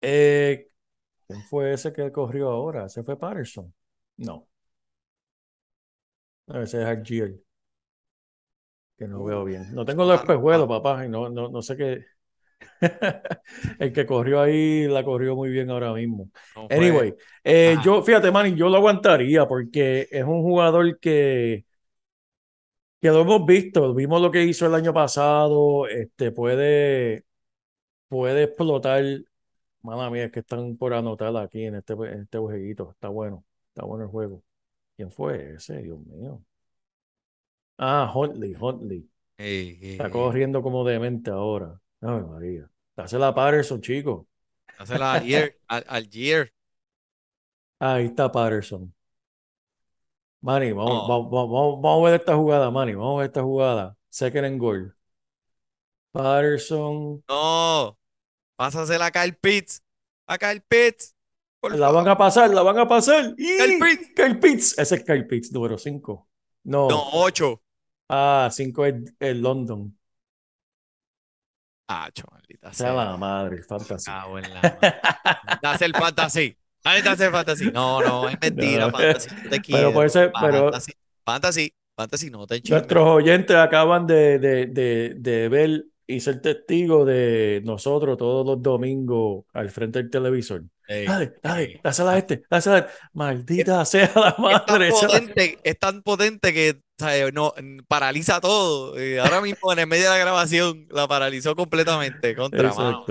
[0.01, 0.69] Eh,
[1.27, 2.85] ¿quién fue ese que corrió ahora?
[2.87, 3.73] ¿Ese fue Patterson?
[4.17, 4.47] No,
[6.47, 7.43] a ese es Argiel,
[8.97, 9.73] que no veo bien.
[9.73, 12.05] No tengo los espejuelos, ah, papá, y no, no, no sé qué.
[13.79, 16.29] El que corrió ahí la corrió muy bien ahora mismo.
[16.55, 16.67] no.
[16.69, 17.83] Anyway, eh, Ajá.
[17.83, 21.65] yo, fíjate, Manny, yo lo aguantaría porque es un jugador que,
[23.01, 27.25] que lo hemos visto, vimos lo que hizo el año pasado, este, puede,
[28.09, 29.03] puede explotar.
[29.81, 32.91] Mala mía, es que están por anotar aquí en este, en este jueguito.
[32.91, 34.43] Está bueno, está bueno el juego.
[34.95, 35.81] ¿Quién fue ese?
[35.81, 36.41] Dios mío.
[37.77, 39.09] Ah, Huntley, Huntley.
[39.37, 41.79] Ey, ey, Está corriendo como demente ahora.
[42.01, 42.69] Ay, María.
[42.95, 44.27] Dásela a Patterson, chico.
[44.77, 46.53] Dásela a Algier, al, Algier.
[47.79, 48.93] Ahí está Patterson.
[50.41, 52.93] Manny, vamos, No, vamos, vamos, vamos a ver esta jugada, Manny.
[52.93, 53.97] Vamos a ver esta jugada.
[54.09, 54.93] Second and goal.
[56.11, 57.23] Patterson.
[57.27, 57.97] no.
[58.55, 59.81] Pásasela a Kyle Pitts.
[60.27, 61.12] A Kyle Pitts.
[61.63, 62.09] Por La van favor.
[62.09, 63.35] a pasar, la van a pasar.
[63.35, 63.79] Kyle ¡Y!
[63.79, 64.09] Pitts.
[64.15, 64.77] Kyle Pitts.
[64.77, 66.27] Ese es Kyle Pitts, número 5.
[66.65, 67.09] No, No.
[67.13, 67.61] ocho.
[68.09, 69.97] Ah, 5 es el London.
[71.87, 72.93] Ah, maldita Sea sea.
[72.93, 74.09] la madre, el fantasy.
[74.09, 74.51] La madre.
[75.61, 76.57] Dase el fantasy.
[76.83, 77.71] Ahí está el fantasy.
[77.71, 78.91] No, no, es mentira, No.
[78.91, 79.29] fantasy.
[79.35, 79.93] No te Pero quiero.
[79.93, 80.91] por eso, pero Fantasy,
[81.25, 82.79] fantasy, fantasy, no te chismes.
[82.81, 88.61] nuestros oyentes acaban de, de, de, de ver y ser testigos de nosotros todos los
[88.61, 90.63] domingos al frente del televisor.
[90.87, 91.81] Ey, Dale, dale, ey.
[91.83, 92.93] dásela a este, dásela a este.
[93.13, 94.87] Maldita sea la Es tan madre.
[94.87, 97.33] potente, es tan potente que ¿sabes?
[97.33, 97.53] no,
[97.87, 98.97] paraliza todo.
[98.99, 103.05] Eh, ahora mismo en el medio de la grabación la paralizó completamente contra mano.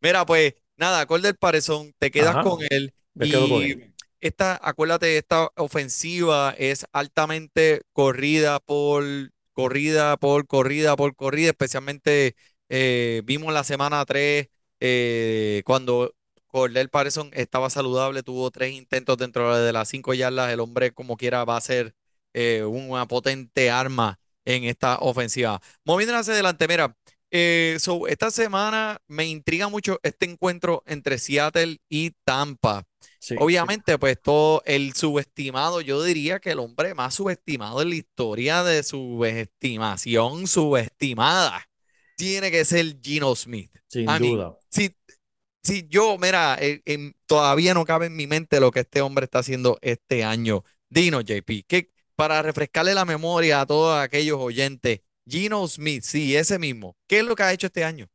[0.00, 3.70] Mira, pues nada, acorde el parezón, te quedas Ajá, con él me quedo con y
[3.70, 3.94] él.
[4.20, 9.04] esta, acuérdate, esta ofensiva es altamente corrida por
[9.52, 12.34] corrida por corrida por corrida, especialmente
[12.68, 14.48] eh, vimos la semana 3
[14.80, 16.14] eh, cuando
[16.50, 21.16] Cordell Patterson estaba saludable, tuvo tres intentos dentro de las cinco yardas, el hombre como
[21.16, 21.94] quiera va a ser
[22.34, 25.60] eh, una potente arma en esta ofensiva.
[25.84, 26.96] Moviéndonos hacia adelante, mira,
[27.30, 32.84] eh, so, esta semana me intriga mucho este encuentro entre Seattle y Tampa.
[32.98, 33.36] Sí, sí.
[33.38, 38.64] Obviamente, pues todo el subestimado, yo diría que el hombre más subestimado en la historia
[38.64, 41.70] de subestimación subestimada
[42.16, 43.70] tiene que ser Gino Smith.
[43.86, 44.58] Sin duda.
[44.68, 44.94] si,
[45.62, 46.82] si yo, mira, eh,
[47.26, 50.64] todavía no cabe en mi mente lo que este hombre está haciendo este año.
[50.88, 56.58] Dino, JP, que para refrescarle la memoria a todos aquellos oyentes, Gino Smith, sí, ese
[56.58, 58.08] mismo, ¿qué es lo que ha hecho este año?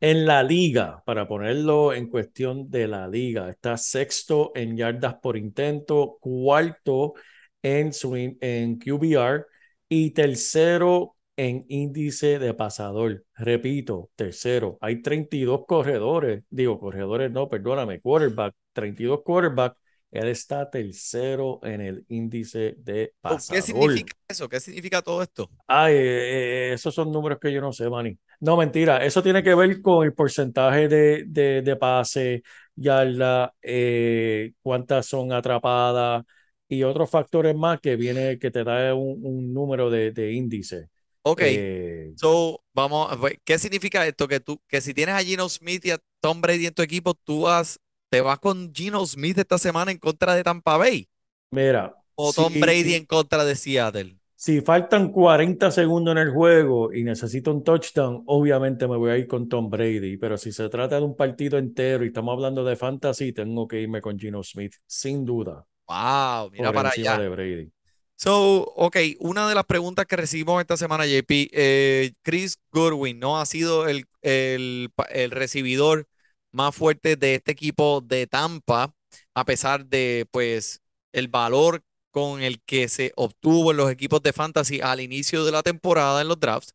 [0.00, 5.36] En la liga, para ponerlo en cuestión de la liga, está sexto en yardas por
[5.38, 7.14] intento, cuarto
[7.62, 9.46] en, su, in- en QBR
[9.88, 13.24] y tercero en índice de pasador.
[13.34, 14.78] Repito, tercero.
[14.80, 19.76] Hay 32 corredores, digo corredores, no, perdóname, quarterback, 32 quarterback.
[20.10, 23.62] Él está tercero en el índice de So, ¿Qué pasador.
[23.62, 24.48] significa eso?
[24.48, 25.50] ¿Qué significa todo esto?
[25.68, 28.16] Ay, eh, eh, esos son números que yo no sé, Manny.
[28.40, 29.04] No, mentira.
[29.04, 32.42] Eso tiene que ver con el porcentaje de, de, de pase,
[32.76, 36.24] yarda, eh, cuántas son atrapadas
[36.68, 40.88] y otros factores más que viene, que te da un, un número de, de índice.
[41.28, 44.28] Ok, Eh, so, vamos, ¿qué significa esto?
[44.28, 47.14] Que tú, que si tienes a Gino Smith y a Tom Brady en tu equipo,
[47.14, 51.08] tú vas, te vas con Gino Smith esta semana en contra de Tampa Bay.
[51.50, 54.16] mira, O Tom Brady en contra de Seattle.
[54.36, 59.16] Si faltan 40 segundos en el juego y necesito un touchdown, obviamente me voy a
[59.18, 62.62] ir con Tom Brady, pero si se trata de un partido entero y estamos hablando
[62.62, 67.18] de fantasy, tengo que irme con Gino Smith, sin duda, Wow, mira para allá.
[67.18, 67.72] de Brady.
[68.18, 73.38] So, ok, una de las preguntas que recibimos esta semana, JP, eh, Chris Goodwin no
[73.38, 76.08] ha sido el, el, el recibidor
[76.50, 78.94] más fuerte de este equipo de Tampa,
[79.34, 80.80] a pesar de, pues,
[81.12, 85.52] el valor con el que se obtuvo en los equipos de fantasy al inicio de
[85.52, 86.72] la temporada en los drafts.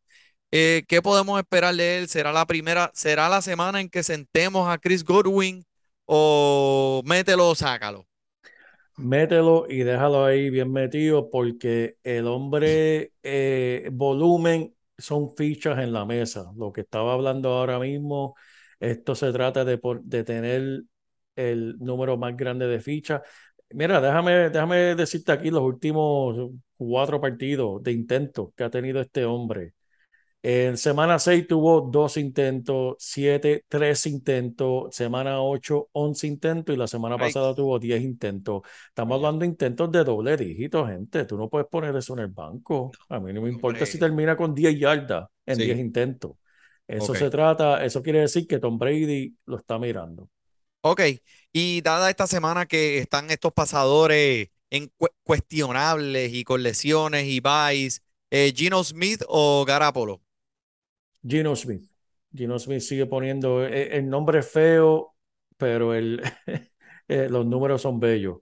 [0.51, 2.09] Eh, ¿qué podemos esperar de él?
[2.09, 5.65] ¿Será la primera, será la semana en que sentemos a Chris Goodwin
[6.05, 8.07] o mételo o sácalo?
[8.97, 16.05] Mételo y déjalo ahí bien metido porque el hombre, eh, volumen son fichas en la
[16.05, 16.51] mesa.
[16.55, 18.35] Lo que estaba hablando ahora mismo,
[18.79, 20.83] esto se trata de, de tener
[21.35, 23.21] el número más grande de fichas.
[23.71, 29.25] Mira, déjame, déjame decirte aquí los últimos cuatro partidos de intentos que ha tenido este
[29.25, 29.73] hombre.
[30.43, 36.87] En semana 6 tuvo dos intentos, 7, 3 intentos, semana 8, 11 intentos y la
[36.87, 38.61] semana Ay, pasada tuvo 10 intentos.
[38.87, 41.25] Estamos hablando de intentos de doble dígito, gente.
[41.25, 42.91] Tú no puedes poner eso en el banco.
[43.09, 44.07] A mí no me importa si hombre.
[44.07, 45.63] termina con 10 yardas en Sí.
[45.63, 46.31] 10 intentos.
[46.87, 47.17] Eso Ok.
[47.19, 50.27] se trata, eso quiere decir que Tom Brady lo está mirando.
[50.83, 51.01] Ok,
[51.53, 57.39] y dada esta semana que están estos pasadores en cu- cuestionables y con lesiones y
[57.39, 58.01] buys,
[58.31, 60.21] eh, Gino Smith o Garapolo?
[61.23, 61.89] Gino Smith.
[62.33, 65.15] Gino Smith sigue poniendo, eh, el nombre es feo,
[65.57, 66.21] pero el,
[67.07, 68.39] eh, los números son bellos.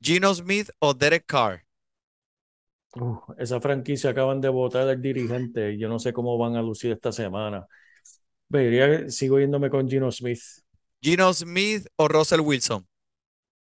[0.00, 1.64] Gino Smith o Derek Carr?
[3.36, 7.12] Esa franquicia acaban de votar al dirigente yo no sé cómo van a lucir esta
[7.12, 7.66] semana.
[8.48, 10.40] Vería, sigo yéndome con Gino Smith.
[11.02, 12.86] Gino Smith o Russell Wilson?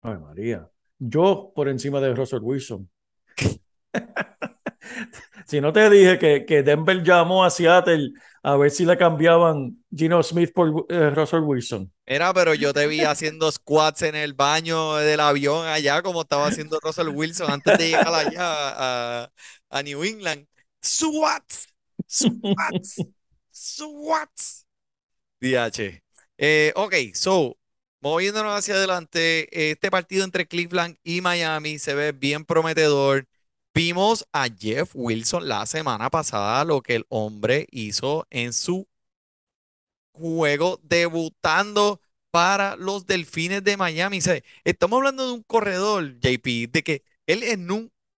[0.03, 0.69] Ay, María.
[0.99, 2.91] Yo por encima de Russell Wilson.
[5.47, 8.13] Si no te dije que, que Denver llamó a Seattle
[8.45, 11.91] a ver si le cambiaban Gino Smith por eh, Russell Wilson.
[12.05, 16.49] Era, pero yo te vi haciendo squats en el baño del avión allá, como estaba
[16.49, 19.31] haciendo Russell Wilson antes de llegar allá
[19.71, 20.47] a, New England.
[20.85, 21.69] Squats,
[22.07, 23.03] squats,
[23.51, 24.67] squats.
[25.41, 26.03] DH.
[26.37, 27.57] Eh, ok, so,
[28.01, 33.27] moviéndonos hacia adelante, este partido entre Cleveland y Miami se ve bien prometedor.
[33.75, 38.87] Vimos a Jeff Wilson la semana pasada, lo que el hombre hizo en su
[40.13, 44.19] juego debutando para los Delfines de Miami.
[44.19, 47.59] O sea, estamos hablando de un corredor, JP, de que él, es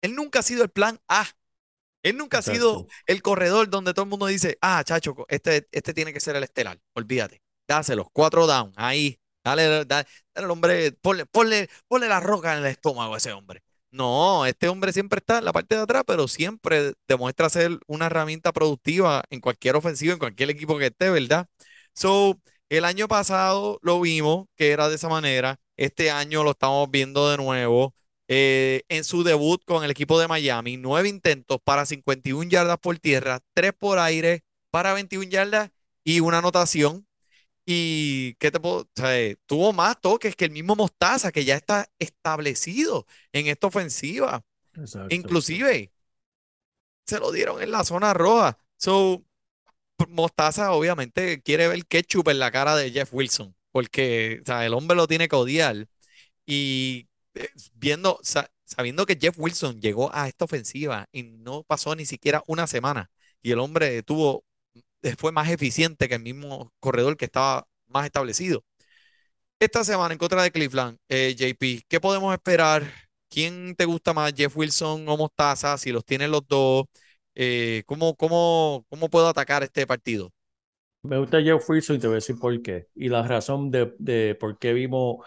[0.03, 1.25] él nunca ha sido el plan A.
[2.03, 5.95] Él nunca ha sido el corredor donde todo el mundo dice, ah, chacho, este, este
[5.95, 6.81] tiene que ser el estelar.
[6.95, 7.43] Olvídate.
[7.69, 9.21] Dáselos, cuatro down, ahí.
[9.45, 13.33] Dale, dale, dale al hombre, ponle, ponle, ponle la roca en el estómago a ese
[13.33, 13.63] hombre.
[13.95, 18.07] No, este hombre siempre está en la parte de atrás, pero siempre demuestra ser una
[18.07, 21.47] herramienta productiva en cualquier ofensiva, en cualquier equipo que esté, ¿verdad?
[21.93, 25.61] So, el año pasado lo vimos que era de esa manera.
[25.77, 27.95] Este año lo estamos viendo de nuevo.
[28.27, 32.99] Eh, en su debut con el equipo de Miami, nueve intentos para 51 yardas por
[32.99, 35.71] tierra, tres por aire para 21 yardas
[36.03, 37.07] y una anotación.
[37.67, 41.57] Y qué te puedo, o sea, tuvo más toques que el mismo Mostaza, que ya
[41.57, 44.45] está establecido en esta ofensiva.
[44.77, 45.15] Exacto.
[45.15, 45.93] Inclusive
[47.07, 48.59] se lo dieron en la zona roja.
[48.77, 49.25] So,
[50.09, 54.75] Mostaza obviamente quiere ver ketchup en la cara de Jeff Wilson, porque o sea, el
[54.75, 55.89] hombre lo tiene que odiar.
[56.47, 61.97] Y eh, viendo, sa- sabiendo que Jeff Wilson llegó a esta ofensiva y no pasó
[61.97, 63.11] ni siquiera una semana,
[63.43, 64.45] y el hombre tuvo,
[65.19, 68.65] fue más eficiente que el mismo corredor que estaba más establecido.
[69.59, 72.85] Esta semana en contra de Cleveland, eh, JP, ¿qué podemos esperar?
[73.31, 75.79] ¿Quién te gusta más, Jeff Wilson o Mostaza?
[75.79, 76.85] Si los tienen los dos,
[77.35, 80.31] eh, ¿cómo, cómo, cómo puedo atacar este partido?
[81.03, 82.89] Me gusta Jeff Wilson y te voy a decir por qué.
[82.95, 85.19] Y la razón de, de por qué vimos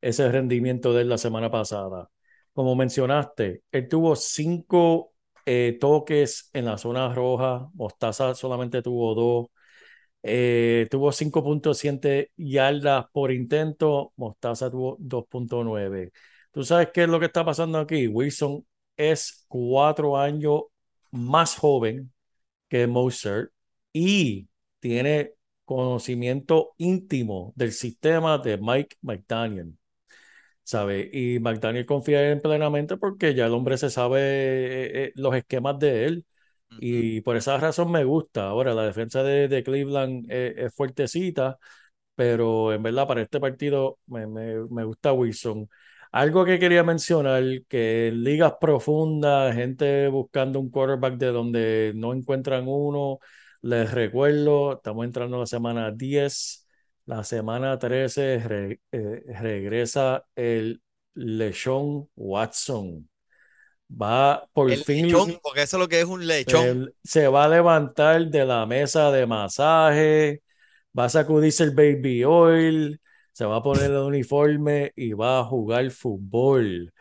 [0.00, 2.10] ese rendimiento de él la semana pasada.
[2.54, 5.12] Como mencionaste, él tuvo cinco
[5.50, 9.46] eh, toques en la zona roja, Mostaza solamente tuvo dos,
[10.22, 16.12] eh, tuvo 5.7 yardas por intento, Mostaza tuvo 2.9.
[16.52, 18.08] ¿Tú sabes qué es lo que está pasando aquí?
[18.08, 20.64] Wilson es cuatro años
[21.12, 22.12] más joven
[22.68, 23.50] que Mozart
[23.92, 24.48] y
[24.80, 25.32] tiene
[25.64, 29.77] conocimiento íntimo del sistema de Mike McDaniel.
[30.68, 31.08] ¿Sabe?
[31.12, 35.78] Y McDaniel confía en plenamente porque ya el hombre se sabe eh, eh, los esquemas
[35.78, 36.26] de él.
[36.78, 38.48] Y por esa razón me gusta.
[38.48, 41.58] Ahora, la defensa de, de Cleveland eh, es fuertecita,
[42.16, 45.68] pero en verdad para este partido me, me- me gusta Wilson.
[46.12, 52.14] Algo que quería mencionar, que en ligas profundas, gente buscando un quarterback de donde no
[52.14, 53.18] encuentran uno,
[53.62, 56.67] les recuerdo, estamos entrando a la semana 10,
[57.08, 60.82] la semana 13 re- eh, regresa el
[61.14, 63.10] Lechón Watson.
[63.90, 66.70] Va por El fin, lechón, porque eso es lo que es un lechón.
[66.70, 70.42] el- se va a levantar de la mesa de masaje,
[70.98, 73.00] va a sacudirse el baby oil,
[73.32, 76.92] se va a poner el uniforme y va a jugar fútbol.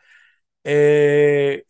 [0.63, 1.65] Eh,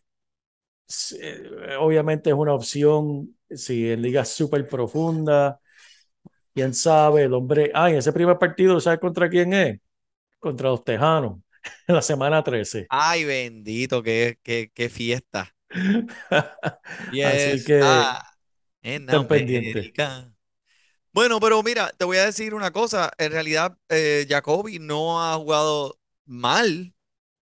[1.20, 5.56] eh, obviamente es una opción si en ligas súper profundas.
[6.58, 7.70] Quién sabe, el hombre.
[7.72, 9.78] Ah, en ese primer partido, ¿sabes contra quién es?
[10.40, 11.38] Contra los Tejanos,
[11.86, 12.88] en la semana 13.
[12.90, 15.54] Ay, bendito, qué, qué, qué fiesta.
[15.70, 17.78] Así que
[18.82, 19.92] en estén pendientes.
[21.12, 23.12] Bueno, pero mira, te voy a decir una cosa.
[23.18, 26.92] En realidad, eh, Jacoby no ha jugado mal.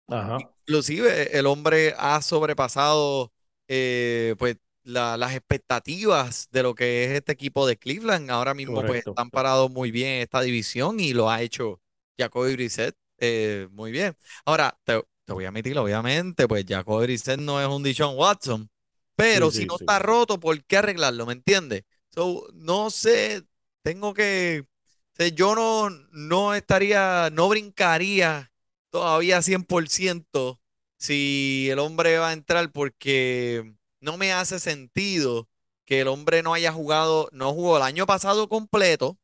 [0.08, 3.32] Ajá, Inclusive, el hombre ha sobrepasado
[3.68, 8.30] eh, pues, la- las expectativas de lo que es este equipo de Cleveland.
[8.30, 11.80] Ahora mismo pues, están parados muy bien en esta división y lo ha hecho
[12.18, 14.16] Jacoby Brissett eh, muy bien.
[14.44, 18.70] Ahora, te, te voy a admitir, obviamente, pues Jacoby Brissett no es un Deshaun Watson,
[19.14, 19.86] pero Sí, si sí, no sí.
[19.86, 21.26] está roto, ¿por qué arreglarlo?
[21.26, 21.82] ¿Me entiendes?
[22.10, 23.44] So, no sé,
[23.82, 24.64] tengo que,
[25.12, 28.52] o sea, yo no, no estaría, no brincaría
[28.90, 30.60] todavía 100%
[30.98, 35.48] si el hombre va a entrar porque no me hace sentido
[35.84, 39.18] que el hombre no haya jugado, no jugó el año pasado completo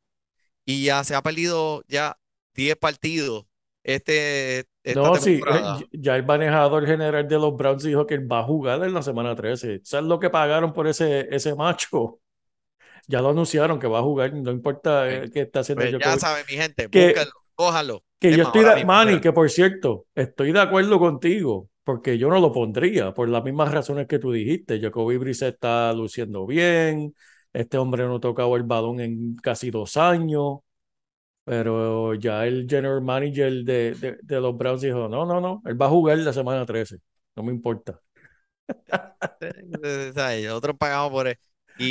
[0.65, 2.19] y ya se ha perdido ya
[2.55, 3.45] 10 partidos
[3.83, 5.87] este, esta No, sí, eh, temporada.
[5.91, 8.93] y- ya el manejador general de los Browns dijo que él va a jugar en
[8.93, 9.79] la semana 13.
[9.83, 12.19] ¿Sabes lo que pagaron por ese, ese macho?
[13.07, 15.95] Ya lo anunciaron que va a jugar, no importa Pues, eh, qué está haciendo pues
[15.97, 18.03] ya saben, mi gente, Que, búsquenlo, cójanlo.
[18.19, 22.17] que Es yo más, estoy de, Manny, que por cierto, estoy de acuerdo contigo, porque
[22.17, 24.79] yo no lo pondría, por las mismas razones que tú dijiste.
[24.81, 27.13] Jacoby Brissett está luciendo bien,
[27.53, 30.59] este hombre no ha tocado el balón en casi dos años,
[31.45, 35.81] pero ya el general manager de, de, de los Browns dijo, no, no, no, él
[35.81, 36.97] va a jugar la semana 13,
[37.35, 37.99] no me importa.
[40.43, 41.37] Nosotros pagamos por él.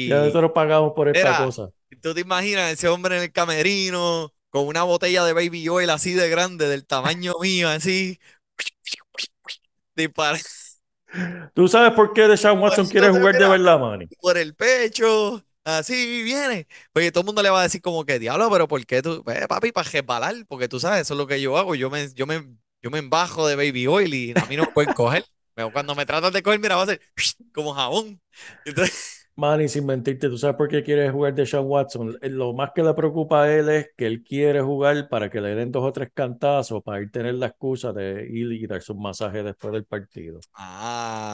[0.06, 1.70] Ya Y nosotros pagamos por esta mira, cosa.
[2.02, 6.12] tú te imaginas ese hombre en el camerino con una botella de Baby Oil así
[6.14, 8.18] de grande, del tamaño mío, así,
[9.94, 10.38] dispara
[11.54, 14.08] ¿Tú sabes por qué Deshaun Watson quiere jugar de verdad, Manny?
[14.20, 16.66] por el pecho, así viene.
[16.94, 19.22] Oye, todo el mundo le va a decir como que, diablo, pero ¿por qué tú?
[19.26, 21.74] Eh, papi, para resbalar, porque tú sabes, eso es lo que yo hago.
[21.74, 22.46] Yo me, yo me,
[22.82, 25.24] yo me embajo de Baby Oil y a mí no me pueden coger.
[25.54, 27.00] Pero cuando me tratan de coger, mira, va a ser
[27.52, 28.20] como jabón.
[28.64, 32.18] Entonces, Manny, sin mentirte, ¿tú sabes por qué quiere jugar Deshaun Watson?
[32.20, 35.40] Eh, Lo más que le preocupa a él es que él quiere jugar para que
[35.40, 38.92] le den dos o tres cantazos para ir tener la excusa de ir y darse
[38.92, 40.40] un masaje después del partido.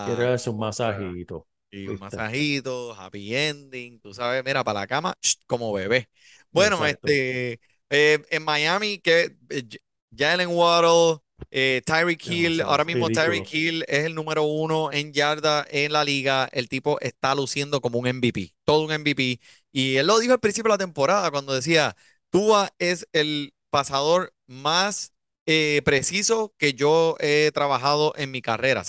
[0.03, 4.87] Quiere ah, darse un masajito, y un masajito, happy ending, tú sabes, mira, para la
[4.87, 5.15] cama,
[5.47, 6.09] como bebé.
[6.51, 7.09] Bueno, Exacto.
[7.09, 9.63] este, eh, en Miami, que eh,
[10.17, 11.19] Jalen Waddle,
[11.51, 13.53] eh, Tyreek Hill, ahora mismo Tyreek.
[13.55, 16.49] Hill es el número uno en yarda en la liga.
[16.53, 19.41] El tipo está luciendo como un MVP, todo un MVP.
[19.73, 21.97] Y él lo dijo al principio de la temporada cuando decía,
[22.31, 25.13] Tua es el pasador más
[25.47, 28.83] eh, preciso que yo he trabajado en mi carrera.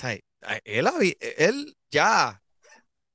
[0.64, 2.42] Él, habi- él ya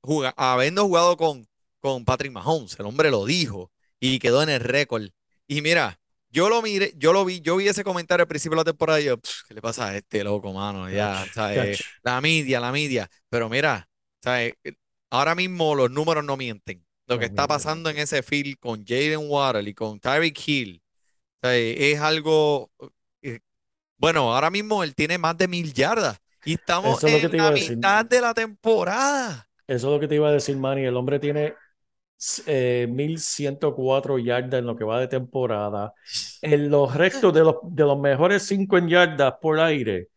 [0.02, 1.46] juga- habiendo jugado con,
[1.80, 5.08] con Patrick Mahomes, el hombre lo dijo y quedó en el récord.
[5.48, 6.00] Y mira,
[6.36, 9.00] yo lo miré, yo lo vi, yo vi ese comentario al principio de la temporada
[9.00, 10.90] y yo, "Pff, ¿qué le pasa a este loco, mano?
[10.90, 11.78] Ya, ¿sabes?
[11.78, 11.86] cach.
[12.02, 13.08] La media, la media.
[13.28, 13.88] Pero mira,
[14.22, 14.54] ¿sabes?
[15.10, 16.84] Ahora mismo los números no mienten.
[17.06, 20.82] Lo que está pasando en ese field con Jaden Waddle y con Tyreek Hill,
[21.42, 21.76] ¿sabes?
[21.78, 22.70] Es algo,
[23.22, 23.40] eh,
[23.98, 27.26] bueno, ahora mismo él tiene más de mil yardas y estamos Eso es lo que
[27.26, 27.76] en te iba la a decir.
[27.76, 29.48] mitad de la temporada.
[29.66, 30.84] Eso es lo que te iba a decir, Manny.
[30.84, 31.54] El hombre tiene
[32.46, 35.94] eh, 1104 yardas en lo que va de temporada.
[36.42, 40.08] En los restos de los, de los mejores 5 en yardas por aire,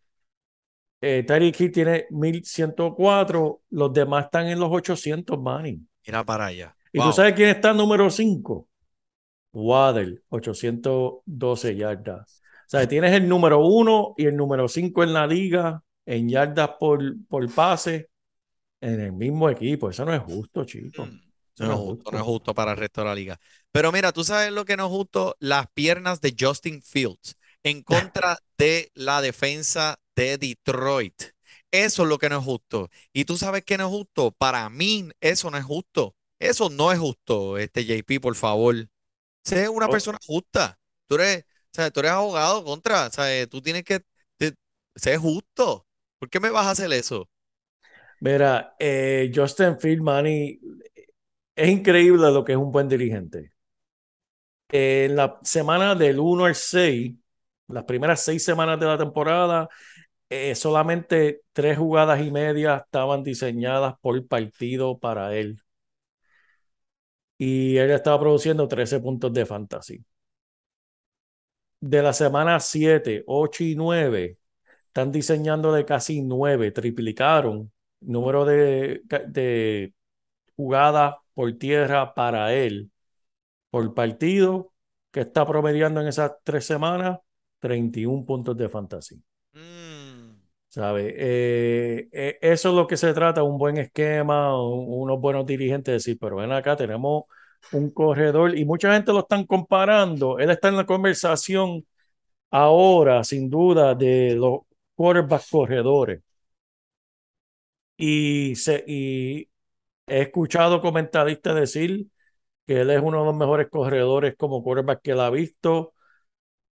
[1.01, 3.61] eh, Tyreek Hill tiene 1104.
[3.71, 5.81] Los demás están en los 800, Manny.
[6.05, 6.75] Mira para allá.
[6.91, 7.13] ¿Y tú Wow.
[7.13, 8.67] sabes quién está número 5?
[9.53, 12.41] Waddle, 812 yardas.
[12.67, 16.71] O sea, tienes el número 1 y el número 5 en la liga en yardas
[16.79, 18.09] por, por pase
[18.81, 19.89] en el mismo equipo.
[19.89, 21.05] Eso no es justo, chico.
[21.05, 21.28] Mm,
[21.59, 22.53] Eso No no es justo, no es justo.
[22.53, 23.39] para el resto de la liga.
[23.71, 27.83] Pero mira, tú sabes lo que no es justo, las piernas de Justin Fields en
[27.83, 31.21] contra de la defensa de Detroit.
[31.71, 32.89] Eso es lo que no es justo.
[33.13, 34.31] Y tú sabes que no es justo.
[34.31, 36.15] Para mí, eso no es justo.
[36.39, 38.87] Eso no es justo, este JP, por favor.
[39.43, 40.79] Sé una Oh, persona justa.
[41.07, 44.01] Tú eres, o sea, tú eres abogado contra, o sea, tú tienes que,
[44.37, 44.55] te-
[44.95, 45.87] sé justo.
[46.19, 47.29] ¿Por qué me vas a hacer eso?
[48.21, 50.59] Mira, eh, Justin Field, Manny,
[51.59, 53.51] es increíble lo que es un buen dirigente.
[54.71, 57.15] En la semana del 1 al 6,
[57.67, 59.69] las primeras seis semanas de la temporada,
[60.29, 65.61] eh, solamente tres jugadas y media estaban diseñadas por partido para él.
[67.39, 70.03] Y él estaba produciendo 13 puntos de fantasy.
[71.81, 74.37] De la semana 7, 8 y 9,
[74.87, 79.93] están diseñando de casi 9, triplicaron número de, de
[80.55, 82.91] jugadas por tierra para él
[83.71, 84.73] por partido
[85.11, 87.19] que está promediando en esas tres semanas
[87.59, 89.23] 31 puntos de fantasy.
[89.53, 91.15] Mm, ¿Sabe?
[91.17, 95.93] Eh, eh, eso es lo que se trata, un buen esquema, un- unos buenos dirigentes,
[95.93, 97.23] decir, pero ven acá, tenemos
[97.71, 100.37] un corredor y mucha gente lo están comparando.
[100.39, 101.85] Él está en la conversación
[102.51, 104.61] ahora, sin duda, de los
[104.95, 106.21] quarterbacks corredores.
[107.97, 109.49] Y, se, y
[110.09, 112.07] he escuchado comentaristas decir
[112.67, 115.93] que él es uno de los mejores corredores como quarterback que él ha visto.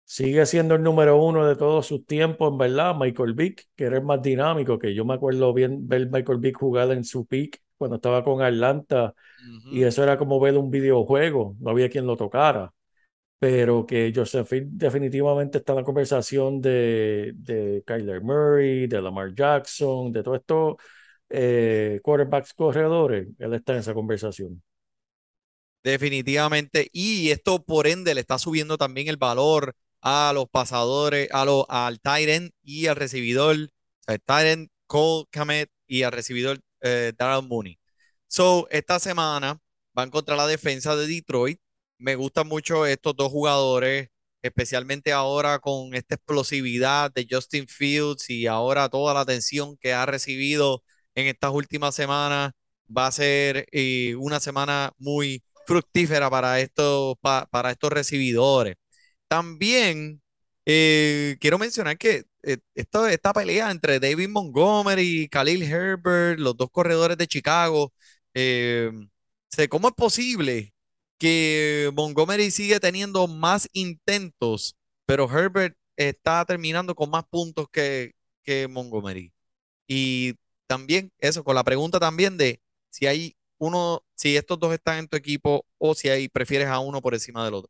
[0.06, 2.96] Sigue siendo el número uno de todos sus tiempos, en verdad.
[2.96, 6.58] Michael Vick, que era el más dinámico, que yo me acuerdo bien ver Michael Vick
[6.58, 9.14] jugar en su peak cuando estaba con Atlanta,
[9.72, 12.72] y eso era como ver un videojuego, no había quien lo tocara.
[13.40, 19.34] Pero que Joseph Field definitivamente está en la conversación de, de Kyler Murray, de Lamar
[19.34, 20.76] Jackson, de todos estos
[21.32, 23.28] eh, quarterbacks corredores.
[23.40, 24.62] Él está en esa conversación.
[25.84, 26.90] Definitivamente.
[26.92, 31.66] Y esto por ende le está subiendo también el valor a los pasadores, a lo,
[31.70, 33.70] al end y al recibidor.
[34.06, 37.80] Tight end Cole Kmet y al recibidor eh, Darrell Mooney.
[38.28, 39.60] So, esta semana
[39.94, 41.60] van contra la defensa de Detroit.
[41.98, 44.10] Me gustan mucho estos dos jugadores,
[44.42, 50.06] especialmente ahora con esta explosividad de Justin Fields y ahora toda la atención que ha
[50.06, 50.84] recibido
[51.16, 52.52] en estas últimas semanas.
[52.96, 58.76] Va a ser eh, una semana muy fructífera para estos, pa- para estos recibidores.
[59.28, 60.22] También
[60.66, 66.58] eh, quiero mencionar que eh, esto- esta pelea entre David Montgomery y Khalil Herbert, los
[66.58, 67.94] dos corredores de Chicago,
[68.34, 68.92] eh,
[69.70, 70.74] ¿cómo es posible
[71.18, 78.68] que Montgomery sigue teniendo más intentos, pero Herbert está terminando con más puntos que, que
[78.68, 79.32] Montgomery?
[79.88, 80.36] Y
[80.72, 85.08] también eso, con la pregunta también de si hay uno, si estos dos están en
[85.10, 87.70] tu equipo o si hay, prefieres a uno por encima del otro.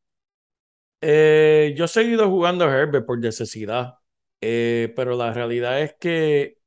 [1.01, 3.95] Eh, yo he seguido jugando a Herbert por necesidad,
[4.39, 6.59] eh, pero la realidad es que,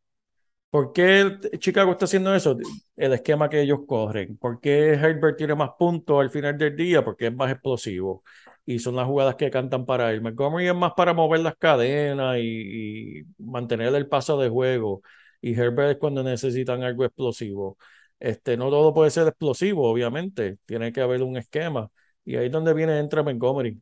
[0.71, 2.59] ¿por qué Chicago está haciendo eso?
[2.97, 4.37] El esquema que ellos corren.
[4.37, 7.05] ¿Por qué Herbert tiene más puntos al final del día?
[7.05, 8.25] Porque es más explosivo
[8.67, 10.21] y son las jugadas que cantan para él.
[10.21, 15.03] Montgomery es más para mover las cadenas y mantener el paso de juego.
[15.45, 17.79] Y Herbert es cuando necesitan algo explosivo.
[18.19, 20.59] Este, no todo puede ser explosivo, obviamente.
[20.67, 21.91] Tiene que haber un esquema.
[22.25, 23.81] Y ahí es donde viene, entra Montgomery.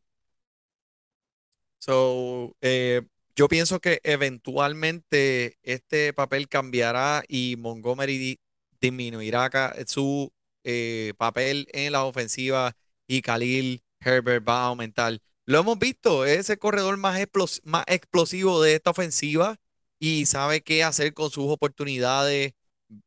[2.61, 3.03] Eh,
[3.37, 8.41] yo pienso que eventualmente este papel cambiará y Montgomery di-
[8.81, 9.51] disminuirá
[9.87, 10.33] su
[10.65, 15.19] eh, papel en la ofensiva y Khalil Herbert va a aumentar.
[15.47, 19.59] Lo hemos visto, es el corredor más, explos- más explosivo de esta ofensiva
[20.03, 22.55] y sabe qué hacer con sus oportunidades,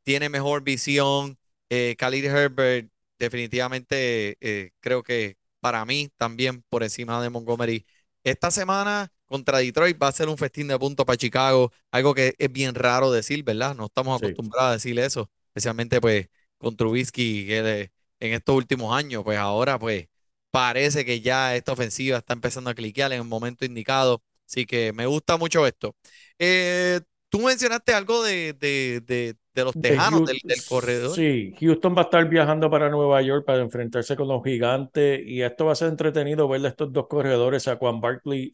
[0.04, 1.38] tiene mejor visión.
[1.70, 2.90] Eh, Khalil Herbert
[3.20, 7.86] definitivamente eh, creo que para mí también por encima de Montgomery.
[8.24, 12.34] Esta semana contra Detroit va a ser un festín de puntos para Chicago, algo que
[12.38, 13.76] es bien raro decir, ¿verdad?
[13.76, 14.18] No estamos Sí.
[14.18, 17.92] acostumbrados a decir eso, especialmente pues con Trubisky que
[18.22, 20.08] en estos últimos años, pues ahora pues
[20.52, 24.94] parece que ya esta ofensiva está empezando a cliquear en el momento indicado, así que
[24.94, 25.96] me gusta mucho esto.
[26.40, 31.26] Eh, tú mencionaste algo de, de, de, de los tejanos, Houston, del, del corredor.
[31.26, 35.42] sí, Houston va a estar viajando para Nueva York para enfrentarse con los gigantes y
[35.42, 38.54] esto va a ser entretenido ver a estos dos corredores, Saquon Barkley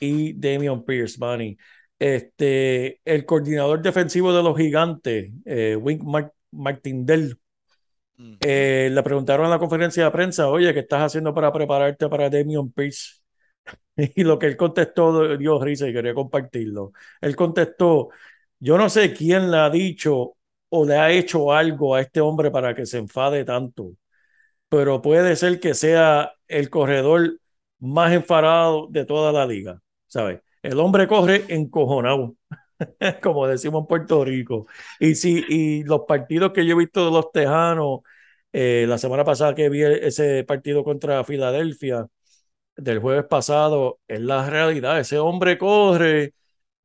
[0.00, 1.56] y Damian Pierce, Manny.
[1.98, 7.36] Este, el coordinador defensivo de los gigantes, eh, Wink Mar- Martindale,
[8.18, 8.38] Ujú.
[8.40, 12.30] eh, le preguntaron en la conferencia de prensa, oye, ¿qué estás haciendo para prepararte para
[12.30, 13.19] Damian Pierce?
[14.16, 16.92] Y lo que él contestó dio risa y quería compartirlo.
[17.20, 18.10] Él contestó,
[18.58, 20.36] yo no sé quién le ha dicho
[20.68, 23.92] o le ha hecho algo a este hombre para que se enfade tanto,
[24.68, 27.38] pero puede ser que sea el corredor
[27.80, 30.40] más enfadado de toda la liga, ¿sabes?
[30.62, 32.36] El hombre corre encojonado,
[33.22, 34.66] como decimos en Puerto Rico.
[35.00, 38.00] Y sí, y los partidos que yo he visto de los Tejanos,
[38.52, 42.06] eh, la semana pasada que vi ese partido contra Filadelfia,
[42.82, 44.98] del jueves pasado, es la realidad.
[45.00, 46.34] Ese hombre corre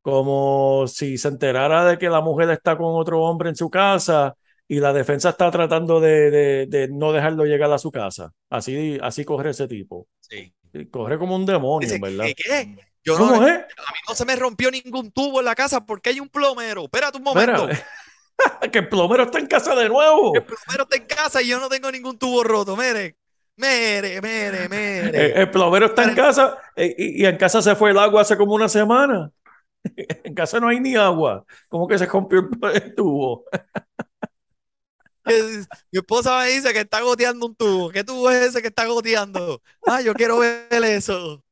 [0.01, 4.35] como si se enterara de que la mujer está con otro hombre en su casa
[4.67, 8.31] y la defensa está tratando de, de- de no dejarlo llegar a su casa.
[8.49, 10.07] Así, así corre ese tipo.
[10.19, 10.53] Sí.
[10.91, 12.25] Corre como un demonio, Dice, ¿verdad?
[12.35, 12.75] ¿qué?
[13.03, 13.59] Yo no, ¿Cómo a es?
[13.59, 16.83] mí no se me rompió ningún tubo en la casa porque hay un plomero.
[16.85, 17.69] Espérate un Mira, momento.
[18.71, 20.33] que el plomero está en casa de nuevo.
[20.35, 22.75] El plomero está en casa y yo no tengo ningún tubo roto.
[22.75, 23.17] Mire,
[23.57, 24.67] mire, mire,
[25.01, 25.41] Eh, mire.
[25.41, 28.37] El plomero está en casa eh, y, y en casa se fue el agua hace
[28.37, 29.31] como una semana.
[30.25, 31.45] En casa no hay ni agua.
[31.69, 32.39] ¿Cómo que se rompió
[32.73, 33.45] el, tubo?
[35.91, 37.89] Mi esposa me dice que está goteando un tubo.
[37.91, 39.61] ¿Qué tubo es ese que está goteando?
[39.85, 41.43] Ah, yo quiero ver eso.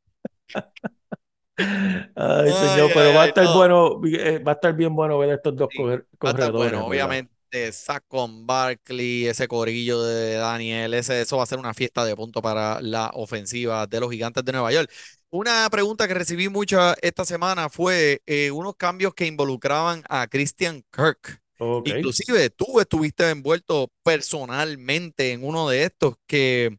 [2.15, 3.53] Ay, Ay, señor, pero va a estar no.
[3.57, 6.51] bueno, eh, va a estar bien bueno ver estos dos Sí, corre- Va a estar
[6.51, 7.19] corredores, bueno, ¿verdad?
[7.53, 12.15] Obviamente, Saquon Barkley, ese corillo de Daniel, ese, eso va a ser una fiesta de
[12.15, 14.91] punto para la ofensiva de los gigantes de Nueva York.
[15.29, 20.83] Una pregunta que recibí mucha esta semana fue eh, unos cambios que involucraban a Christian
[20.91, 21.41] Kirk.
[21.59, 21.87] Ok.
[21.87, 26.77] Inclusive tú estuviste envuelto personalmente en uno de estos que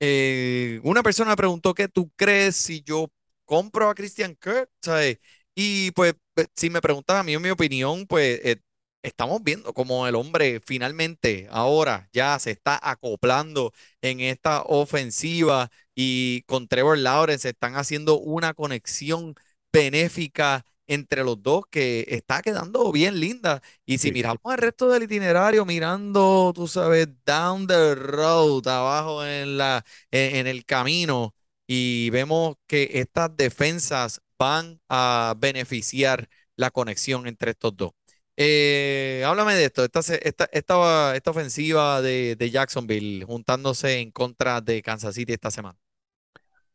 [0.00, 3.08] eh, una persona me preguntó qué tú crees si yo
[3.44, 5.18] compro a Christian Kirk, ¿sabes?
[5.54, 6.14] Y pues
[6.54, 8.56] si me preguntas a mí, en mi opinión, pues eh,
[9.02, 13.72] estamos viendo como el hombre finalmente ahora ya se está acoplando
[14.02, 19.34] en esta ofensiva y con Trevor Lawrence están haciendo una conexión
[19.72, 23.60] benéfica entre los dos que está quedando bien linda.
[23.84, 24.12] Y si Sí.
[24.12, 30.36] miramos el resto del itinerario, mirando, tú sabes, down the road, abajo en la, en,
[30.36, 31.34] en el camino,
[31.66, 37.92] y vemos que estas defensas van a beneficiar la conexión entre estos dos.
[38.38, 44.82] Eh, háblame de esto, esta, esta, esta, ofensiva de, de Jacksonville juntándose en contra de
[44.82, 45.78] Kansas City esta semana.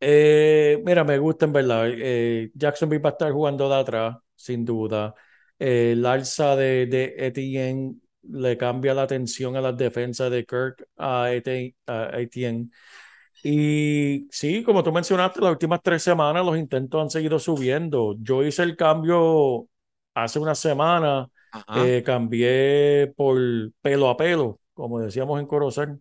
[0.00, 1.86] Eh, mira, me gusta en verdad.
[1.88, 5.14] Eh, Jacksonville va a estar jugando de atrás, sin duda.
[5.58, 11.30] El alza de, de Etienne le cambia la atención a las defensas de Kirk a
[11.32, 12.70] Eti- a Etienne.
[13.44, 18.16] Y sí, como tú mencionaste, las últimas tres semanas los intentos han seguido subiendo.
[18.20, 19.68] Yo hice el cambio
[20.14, 21.28] hace una semana.
[21.76, 23.38] Eh, cambié por
[23.80, 26.00] pelo a pelo, como decíamos en Corozal.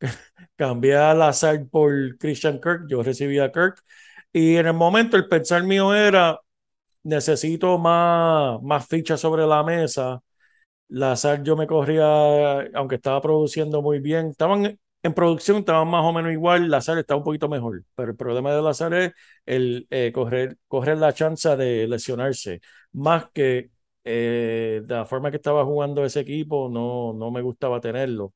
[0.56, 3.82] Cambié a Lazard por Christian Kirk, yo recibí a Kirk.
[4.32, 6.38] Y en el momento el pensar mío era,
[7.04, 10.20] necesito más, más fichas sobre la mesa.
[10.88, 16.12] Lazard yo me corría, aunque estaba produciendo muy bien, estaban en producción, estaban más o
[16.12, 19.12] menos igual, Lazard estaba un poquito mejor, pero el problema de Lazard es
[19.46, 22.60] el eh, correr, correr la chance de lesionarse,
[22.92, 23.70] más que
[24.08, 28.34] eh, de la forma que estaba jugando ese equipo, no, no me gustaba tenerlo.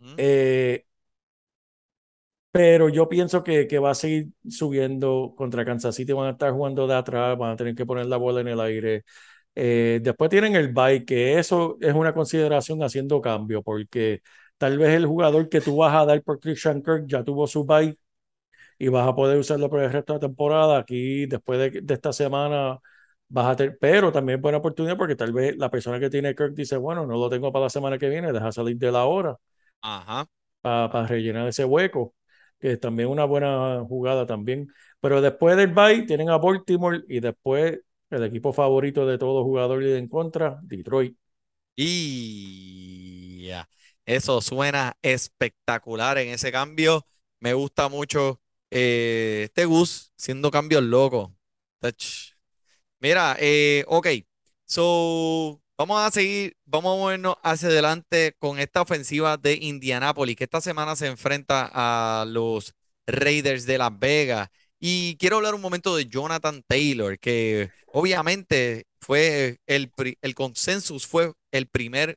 [0.00, 0.14] Ujú.
[0.16, 0.86] Eh,
[2.50, 6.52] pero yo pienso que, que va a seguir subiendo contra Kansas City, van a estar
[6.52, 9.04] jugando de atrás, van a tener que poner la bola en el aire.
[9.54, 14.22] Eh, después tienen el bye, que eso es una consideración haciendo cambio, porque
[14.58, 17.64] tal vez el jugador que tú vas a dar por Christian Kirk ya tuvo su
[17.64, 17.96] bye
[18.78, 20.78] y vas a poder usarlo por el resto de la temporada.
[20.78, 22.78] Aquí, después de, de esta semana,
[23.32, 26.34] vas a tener, pero también es buena oportunidad porque tal vez la persona que tiene
[26.34, 29.04] Kirk dice, bueno, no lo tengo para la semana que viene, deja salir de la
[29.04, 29.36] hora
[29.82, 30.26] Ajá.
[30.60, 32.14] para rellenar ese hueco,
[32.60, 34.68] que es también una buena jugada también.
[35.00, 37.80] Pero después del bye tienen a Baltimore y después
[38.10, 41.16] el equipo favorito de todo jugador y en contra, Detroit.
[41.76, 43.68] Y ya,
[44.06, 47.06] eso suena espectacular en ese cambio.
[47.40, 51.30] Me gusta mucho eh, este Gus siendo cambios locos.
[53.02, 54.06] Mira, eh, ok,
[54.64, 60.44] so vamos a seguir, vamos a movernos hacia adelante con esta ofensiva de Indianápolis, que
[60.44, 62.74] esta semana se enfrenta a los
[63.06, 64.48] Raiders de Las Vegas.
[64.78, 69.92] Y quiero hablar un momento de Jonathan Taylor, que obviamente fue el,
[70.22, 72.16] el consensus, fue el primer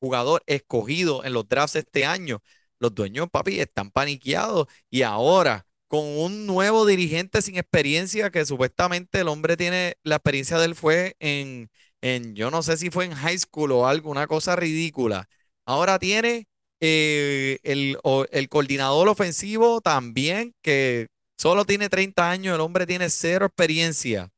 [0.00, 2.40] jugador escogido en los drafts este año.
[2.78, 9.20] Los dueños, papi, están paniqueados y ahora con un nuevo dirigente sin experiencia, que supuestamente
[9.20, 11.70] el hombre tiene, la experiencia de él fue en,
[12.00, 15.28] en, yo no sé si fue en high school o algo, una cosa ridícula.
[15.66, 16.46] Ahora tiene
[16.80, 17.98] eh, el,
[18.30, 24.30] el coordinador ofensivo también, que solo tiene 30 años, el hombre tiene cero experiencia.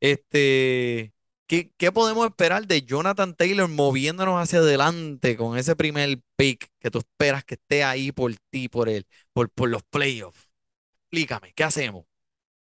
[0.00, 1.12] Este,
[1.46, 6.90] ¿qué, qué podemos esperar de Jonathan Taylor moviéndonos hacia adelante con ese primer pick que
[6.90, 10.49] tú esperas que esté ahí por ti, por él, por, por los playoffs?
[11.10, 12.04] Explícame, ¿qué hacemos?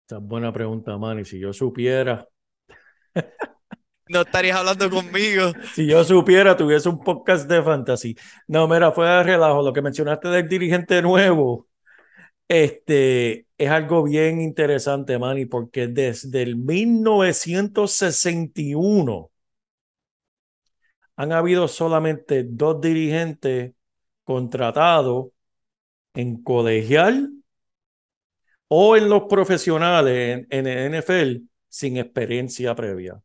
[0.07, 1.27] Esa es buena pregunta, Manny.
[1.27, 2.27] Si yo supiera,
[4.09, 5.53] No estarías hablando conmigo.
[5.75, 8.17] si yo supiera, tuviese un podcast de fantasy.
[8.47, 9.63] No, mira, fue de relajo.
[9.63, 11.69] Lo que mencionaste del dirigente nuevo,
[12.49, 19.31] este, es algo bien interesante, Manny, porque desde el 1961
[21.17, 23.75] han habido solamente dos dirigentes
[24.25, 25.33] contratados
[26.15, 27.38] en colegial
[28.69, 33.21] o en los profesionales en, en el NFL sin experiencia previa.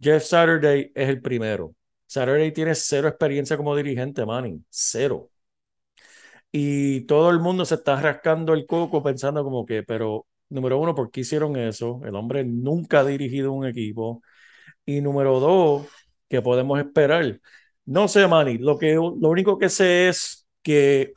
[0.00, 1.74] Jeff Saturday es el primero.
[2.06, 4.62] Saturday tiene cero experiencia como dirigente, Manny.
[4.70, 5.30] Cero.
[6.50, 10.94] Y todo el mundo se está rascando el coco pensando como que, pero número uno,
[10.94, 12.00] ¿por qué hicieron eso?
[12.04, 14.22] El hombre nunca ha dirigido un equipo.
[14.86, 15.88] Y número dos,
[16.28, 17.40] ¿qué podemos esperar?
[17.84, 18.58] No sé, Manny.
[18.58, 21.14] Lo, que, lo único que sé es que,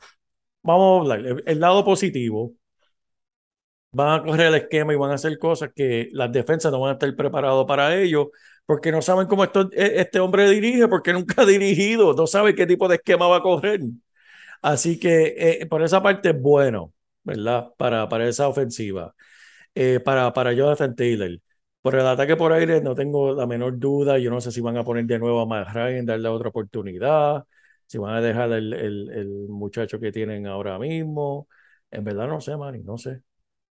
[0.62, 2.54] vamos a hablar, el lado positivo
[3.92, 6.90] van a correr el esquema y van a hacer cosas que las defensas no van
[6.90, 8.30] a estar preparados para ello,
[8.66, 12.54] porque no saben cómo esto, e, este hombre dirige, porque nunca ha dirigido, no sabe
[12.54, 13.80] qué tipo de esquema va a correr.
[14.62, 16.92] Así que eh, por esa parte es bueno,
[17.24, 17.68] ¿verdad?
[17.76, 19.14] Para, para esa ofensiva.
[19.74, 21.30] Eh, para, para Jonathan Taylor.
[21.82, 24.18] Por el ataque por aire no tengo la menor duda.
[24.18, 27.44] Yo no sé si van a poner de nuevo a Matt Ryan, darle otra oportunidad,
[27.86, 31.48] si van a dejar el, el, el muchacho que tienen ahora mismo.
[31.90, 33.22] En verdad no sé, Manny, no sé.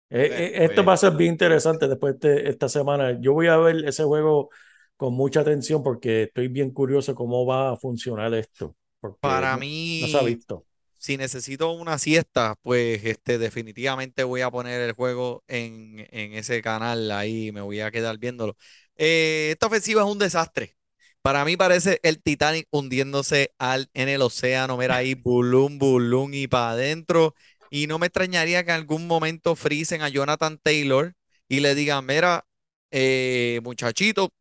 [0.10, 3.20] Eh, eh, esto va a ser bien interesante después de esta semana.
[3.22, 4.49] Yo voy a ver ese juego
[4.95, 8.76] con mucha atención porque estoy bien curioso cómo va a funcionar esto.
[9.20, 10.66] Para no, mí, no se ha visto.
[10.93, 16.62] si necesito una siesta, pues este, definitivamente voy a poner el juego en, en ese
[16.62, 18.55] canal ahí, me voy a quedar viéndolo.
[18.95, 20.76] Eh, esta ofensiva es un desastre.
[21.22, 26.47] Para mí parece el Titanic hundiéndose al, en el océano, mira ahí, bulum, bulum y
[26.47, 27.36] para adentro.
[27.70, 31.13] Y no me extrañaría que en algún momento frisen a Jonathan Taylor
[31.47, 32.45] y le digan, mira,
[32.91, 34.32] eh, muchachito,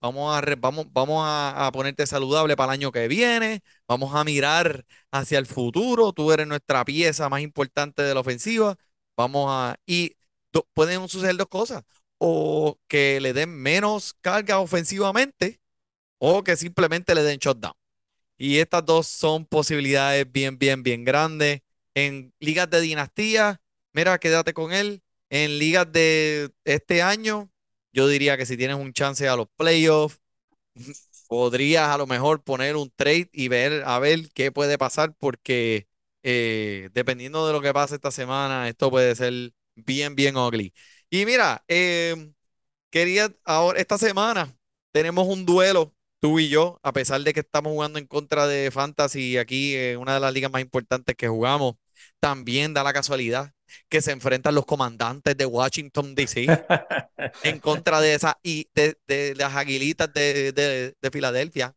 [0.00, 4.84] vamos a, vamos, vamos a, ponerte saludable para el año que viene, vamos a mirar
[5.10, 8.76] hacia el futuro, tú eres nuestra pieza más importante de la ofensiva,
[9.16, 9.76] vamos a...
[9.86, 10.16] Y
[10.74, 11.84] pueden suceder dos cosas,
[12.18, 15.60] o que le den menos carga ofensivamente,
[16.18, 17.74] o que simplemente le den shutdown.
[18.38, 21.60] Y estas dos son posibilidades bien, bien, bien grandes.
[21.98, 23.60] En ligas de dinastía,
[23.92, 25.02] mira, quédate con él.
[25.30, 27.50] En ligas de este año,
[27.92, 30.20] yo diría que si tienes un chance a los playoffs,
[31.28, 35.88] podrías a lo mejor poner un trade y ver a ver qué puede pasar, porque
[36.22, 40.74] eh, dependiendo de lo que pase esta semana, esto puede ser bien, bien ugly.
[41.10, 42.34] Y mira, em,
[42.90, 44.56] quería ahora, esta semana
[44.92, 48.70] tenemos un duelo, tú y yo, a pesar de que estamos jugando en contra de
[48.70, 51.74] Fantasy aquí, en una de las ligas más importantes que jugamos,
[52.20, 53.52] también da la casualidad
[53.88, 56.60] que se enfrentan los comandantes de Washington, D.C.
[57.42, 61.74] en contra de esa y de, de las aguilitas de, de- de Filadelfia,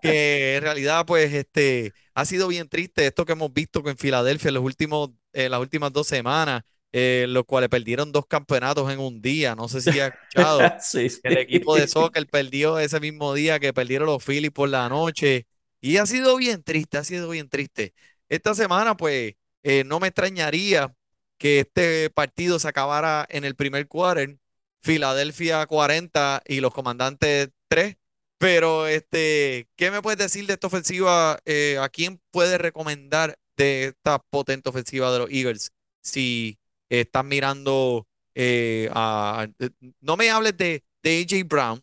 [0.00, 4.48] que en realidad, pues, este, ha sido bien triste esto que hemos visto en Filadelfia
[4.48, 6.62] en los últimos, eh, las últimas dos semanas,
[6.92, 9.54] eh, los cuales perdieron dos campeonatos en un día.
[9.54, 10.74] No sé si has escuchado.
[10.80, 11.20] Sí, sí.
[11.22, 15.46] El equipo de soccer perdió ese mismo día que perdieron los Phillies por la noche.
[15.80, 17.94] Y ha sido bien triste, ha sido bien triste.
[18.28, 20.94] Esta semana, pues, eh, no me extrañaría
[21.38, 24.38] que este partido se acabara en el primer quarter,
[24.82, 27.96] Filadelfia 40 y los comandantes 3.
[28.38, 31.38] Pero, este, ¿qué me puedes decir de esta ofensiva?
[31.46, 35.72] Eh, ¿a quién puedes recomendar de esta potente ofensiva de los Eagles?
[36.02, 36.58] Si
[36.90, 39.70] estás mirando eh, a, eh,
[40.00, 41.82] no me hables de, de AJ Brown,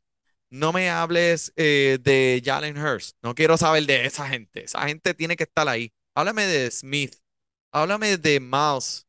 [0.50, 5.14] no me hables eh, de Jalen Hurst, no quiero saber de esa gente, esa gente
[5.14, 5.94] tiene que estar ahí.
[6.16, 7.16] Háblame de Smith,
[7.72, 9.07] háblame de Miles.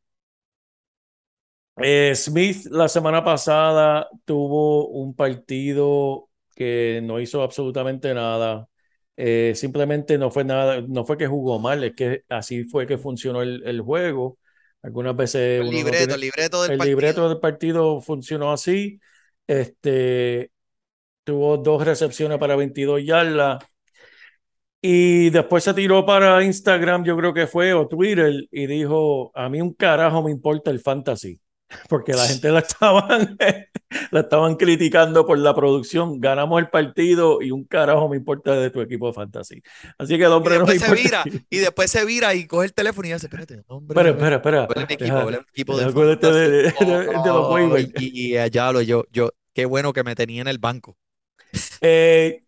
[1.77, 8.69] Eh, Smith la semana pasada tuvo un partido que no hizo absolutamente nada.
[9.17, 12.99] Eh, simplemente no fue nada, no fue que jugó mal, es que así fue que
[12.99, 14.39] funcionó el, el juego.
[14.83, 16.89] Algunas veces El no libreto, tiene- el libreto del el partido.
[16.91, 19.01] libreto del partido funcionó así.
[19.47, 20.51] Este
[21.25, 23.65] tuvo dos recepciones para 22 yardas.
[24.85, 29.49] Y después se tiró para Instagram, yo creo que fue, o Twitter, y dijo, a
[29.49, 31.41] mí un carajo me importa el fantasy,
[31.89, 33.37] porque la gente la estaban,
[34.11, 36.21] la estaban criticando por la producción.
[36.21, 39.63] Ganamos el partido y un carajo me importa de tu equipo de fantasy.
[39.99, 41.03] Así que el Y hombre no le después se importa.
[41.03, 44.37] vira, y después se vira y coge el teléfono y hace, espérate, hombre, Espera, espera,
[44.37, 44.67] espera.
[44.67, 45.21] ¿cuál es mi equipo?
[45.21, 47.23] Deja- ¿Cuál es mi equipo de acuérdate de, de- fantasy?
[47.23, 47.45] de- los
[47.95, 50.97] y, y allá lo yo, yo, qué bueno que me tenía en el banco.
[51.81, 52.45] Eh,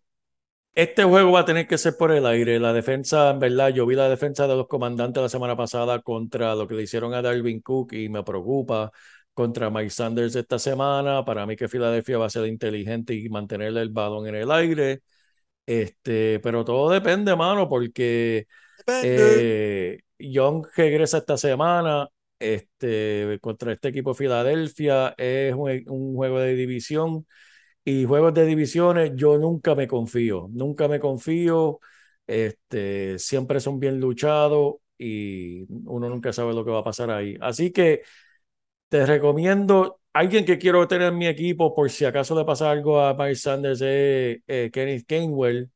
[0.75, 2.59] este juego va a tener que ser por el aire.
[2.59, 6.53] La defensa, en verdad, yo vi la defensa de los comandantes la semana pasada contra
[6.55, 8.91] lo que le hicieron a Dalvin Cook y me preocupa
[9.33, 11.23] contra Mike Sanders esta semana.
[11.25, 15.01] Para mí que Filadelfia va a ser inteligente y mantener el balón en el aire.
[15.65, 18.47] Este, pero todo depende, mano, porque
[19.01, 22.07] eh, Young regresa esta semana.
[22.39, 25.15] este, contra este equipo de Filadelfia.
[25.17, 27.25] Es un, un juego de división
[27.85, 31.79] y juegos de divisiones yo nunca me confío, nunca me confío.
[32.27, 37.37] Este, siempre son bien luchados y uno nunca sabe lo que va a pasar ahí.
[37.39, 38.01] Así que
[38.89, 42.99] te recomiendo, alguien que quiero tener en mi equipo por si acaso le pasa algo
[42.99, 45.69] a Miles Sanders es eh, Kenneth Gainwell,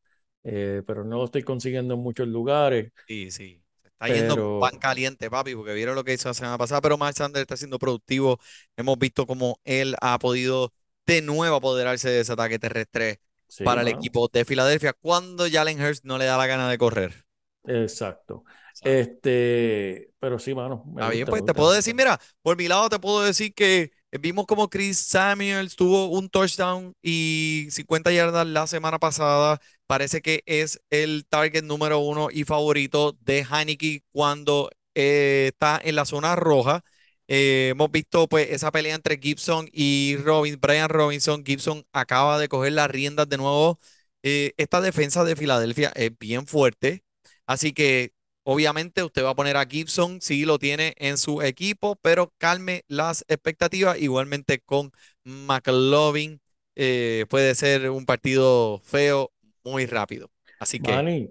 [0.44, 2.92] eh, pero no lo estoy consiguiendo en muchos lugares.
[3.08, 3.62] Sí, sí.
[3.84, 6.98] Está yendo Pero- pan caliente, papi, porque vieron lo que hizo la semana pasada, pero
[6.98, 8.40] Miles Sanders está siendo productivo.
[8.78, 10.72] Hemos visto cómo él ha podido
[11.10, 15.82] de nuevo apoderarse de ese ataque terrestre Sí, para el equipo de Filadelfia cuando Jalen
[15.82, 17.26] Hurts no le da la gana de correr.
[17.66, 18.44] Exacto.
[18.84, 20.86] Este, pero sí, mano.
[20.92, 24.46] Está bien, pues te puedo decir, mira, por mi lado te puedo decir que vimos
[24.46, 29.60] como Chris Samuels tuvo un touchdown y 50 yardas la semana pasada.
[29.88, 35.96] Parece que es el target número uno y favorito de Heineke cuando eh, está en
[35.96, 36.84] la zona roja.
[37.32, 41.46] Eh, hemos visto pues esa pelea entre Gibson y Robin, Brian Robinson.
[41.46, 43.80] Gibson acaba de coger las riendas de nuevo.
[44.24, 47.04] Eh, esta defensa de Filadelfia es bien fuerte,
[47.46, 48.14] así que
[48.44, 52.84] Obviamente usted va a poner a Gibson si lo tiene en su equipo, pero calme
[52.88, 54.00] las expectativas.
[54.00, 54.92] Igualmente con
[55.24, 56.42] McLovin
[56.76, 59.32] eh, puede ser un partido feo
[59.64, 60.32] muy rápido.
[60.58, 61.30] Así que Manny,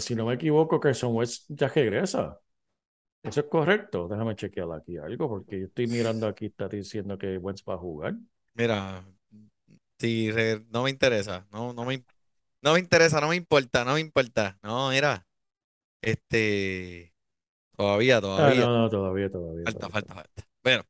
[0.00, 2.40] si no me equivoco, Carson West ya regresa.
[3.26, 4.08] Eso es correcto.
[4.08, 7.78] Déjame chequear aquí algo, porque yo estoy mirando aquí, está diciendo que Wentz va a
[7.78, 8.14] jugar.
[8.54, 9.04] mira,
[10.00, 10.30] si
[10.70, 12.04] no me interesa, no, no me,
[12.62, 14.58] no me interesa, no me importa, no me importa.
[14.62, 15.26] No, mira,
[16.02, 17.14] este,
[17.76, 19.66] todavía, Ah, todavía, no, no, todavía, todavía.
[19.66, 19.90] falta, todavía.
[19.90, 20.44] falta, falta.
[20.64, 20.84] Bueno,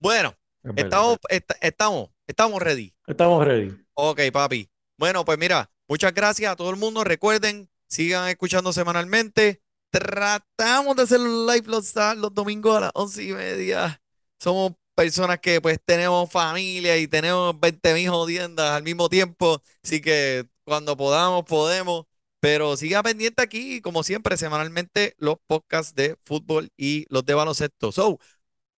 [0.00, 2.94] bueno, Es estamos, es est- estamos, estamos ready.
[3.06, 3.84] Estamos ready.
[3.94, 4.70] Ok, papi.
[4.96, 7.04] Bueno, pues mira, muchas gracias a todo el mundo.
[7.04, 9.62] Recuerden, sigan escuchando semanalmente.
[9.90, 14.00] Tratamos de hacer los live los, los domingos a las once y media.
[14.38, 19.60] Somos personas que pues tenemos familia y tenemos 20 mil jodiendas al mismo tiempo.
[19.82, 22.06] Así que cuando podamos, podemos.
[22.38, 27.92] Pero siga pendiente aquí, como siempre, semanalmente los podcasts de fútbol y los de baloncesto.
[27.92, 28.18] So,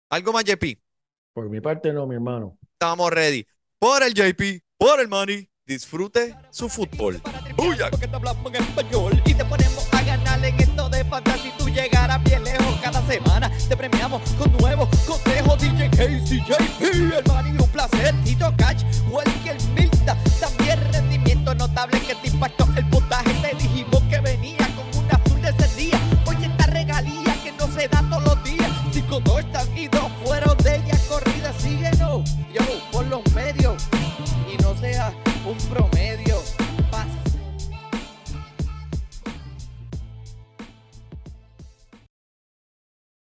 [0.08, 0.78] algo más, JP.
[1.34, 2.58] Por mi parte, no, mi hermano.
[2.72, 3.46] Estamos ready.
[3.78, 7.20] Por el JP, por el money, disfrute su fútbol.
[7.56, 7.90] ¡Buya!
[10.20, 11.40] semanal en esto de fantasía.
[11.40, 15.58] Si tú llegaras bien lejos cada semana, te premiamos con nuevos consejos.
[15.58, 18.14] DJ Casey, JP, el man y un placer.
[18.24, 20.16] Tito Cash, Welker Milta.
[20.40, 22.99] También rendimiento notable que te impactó el poder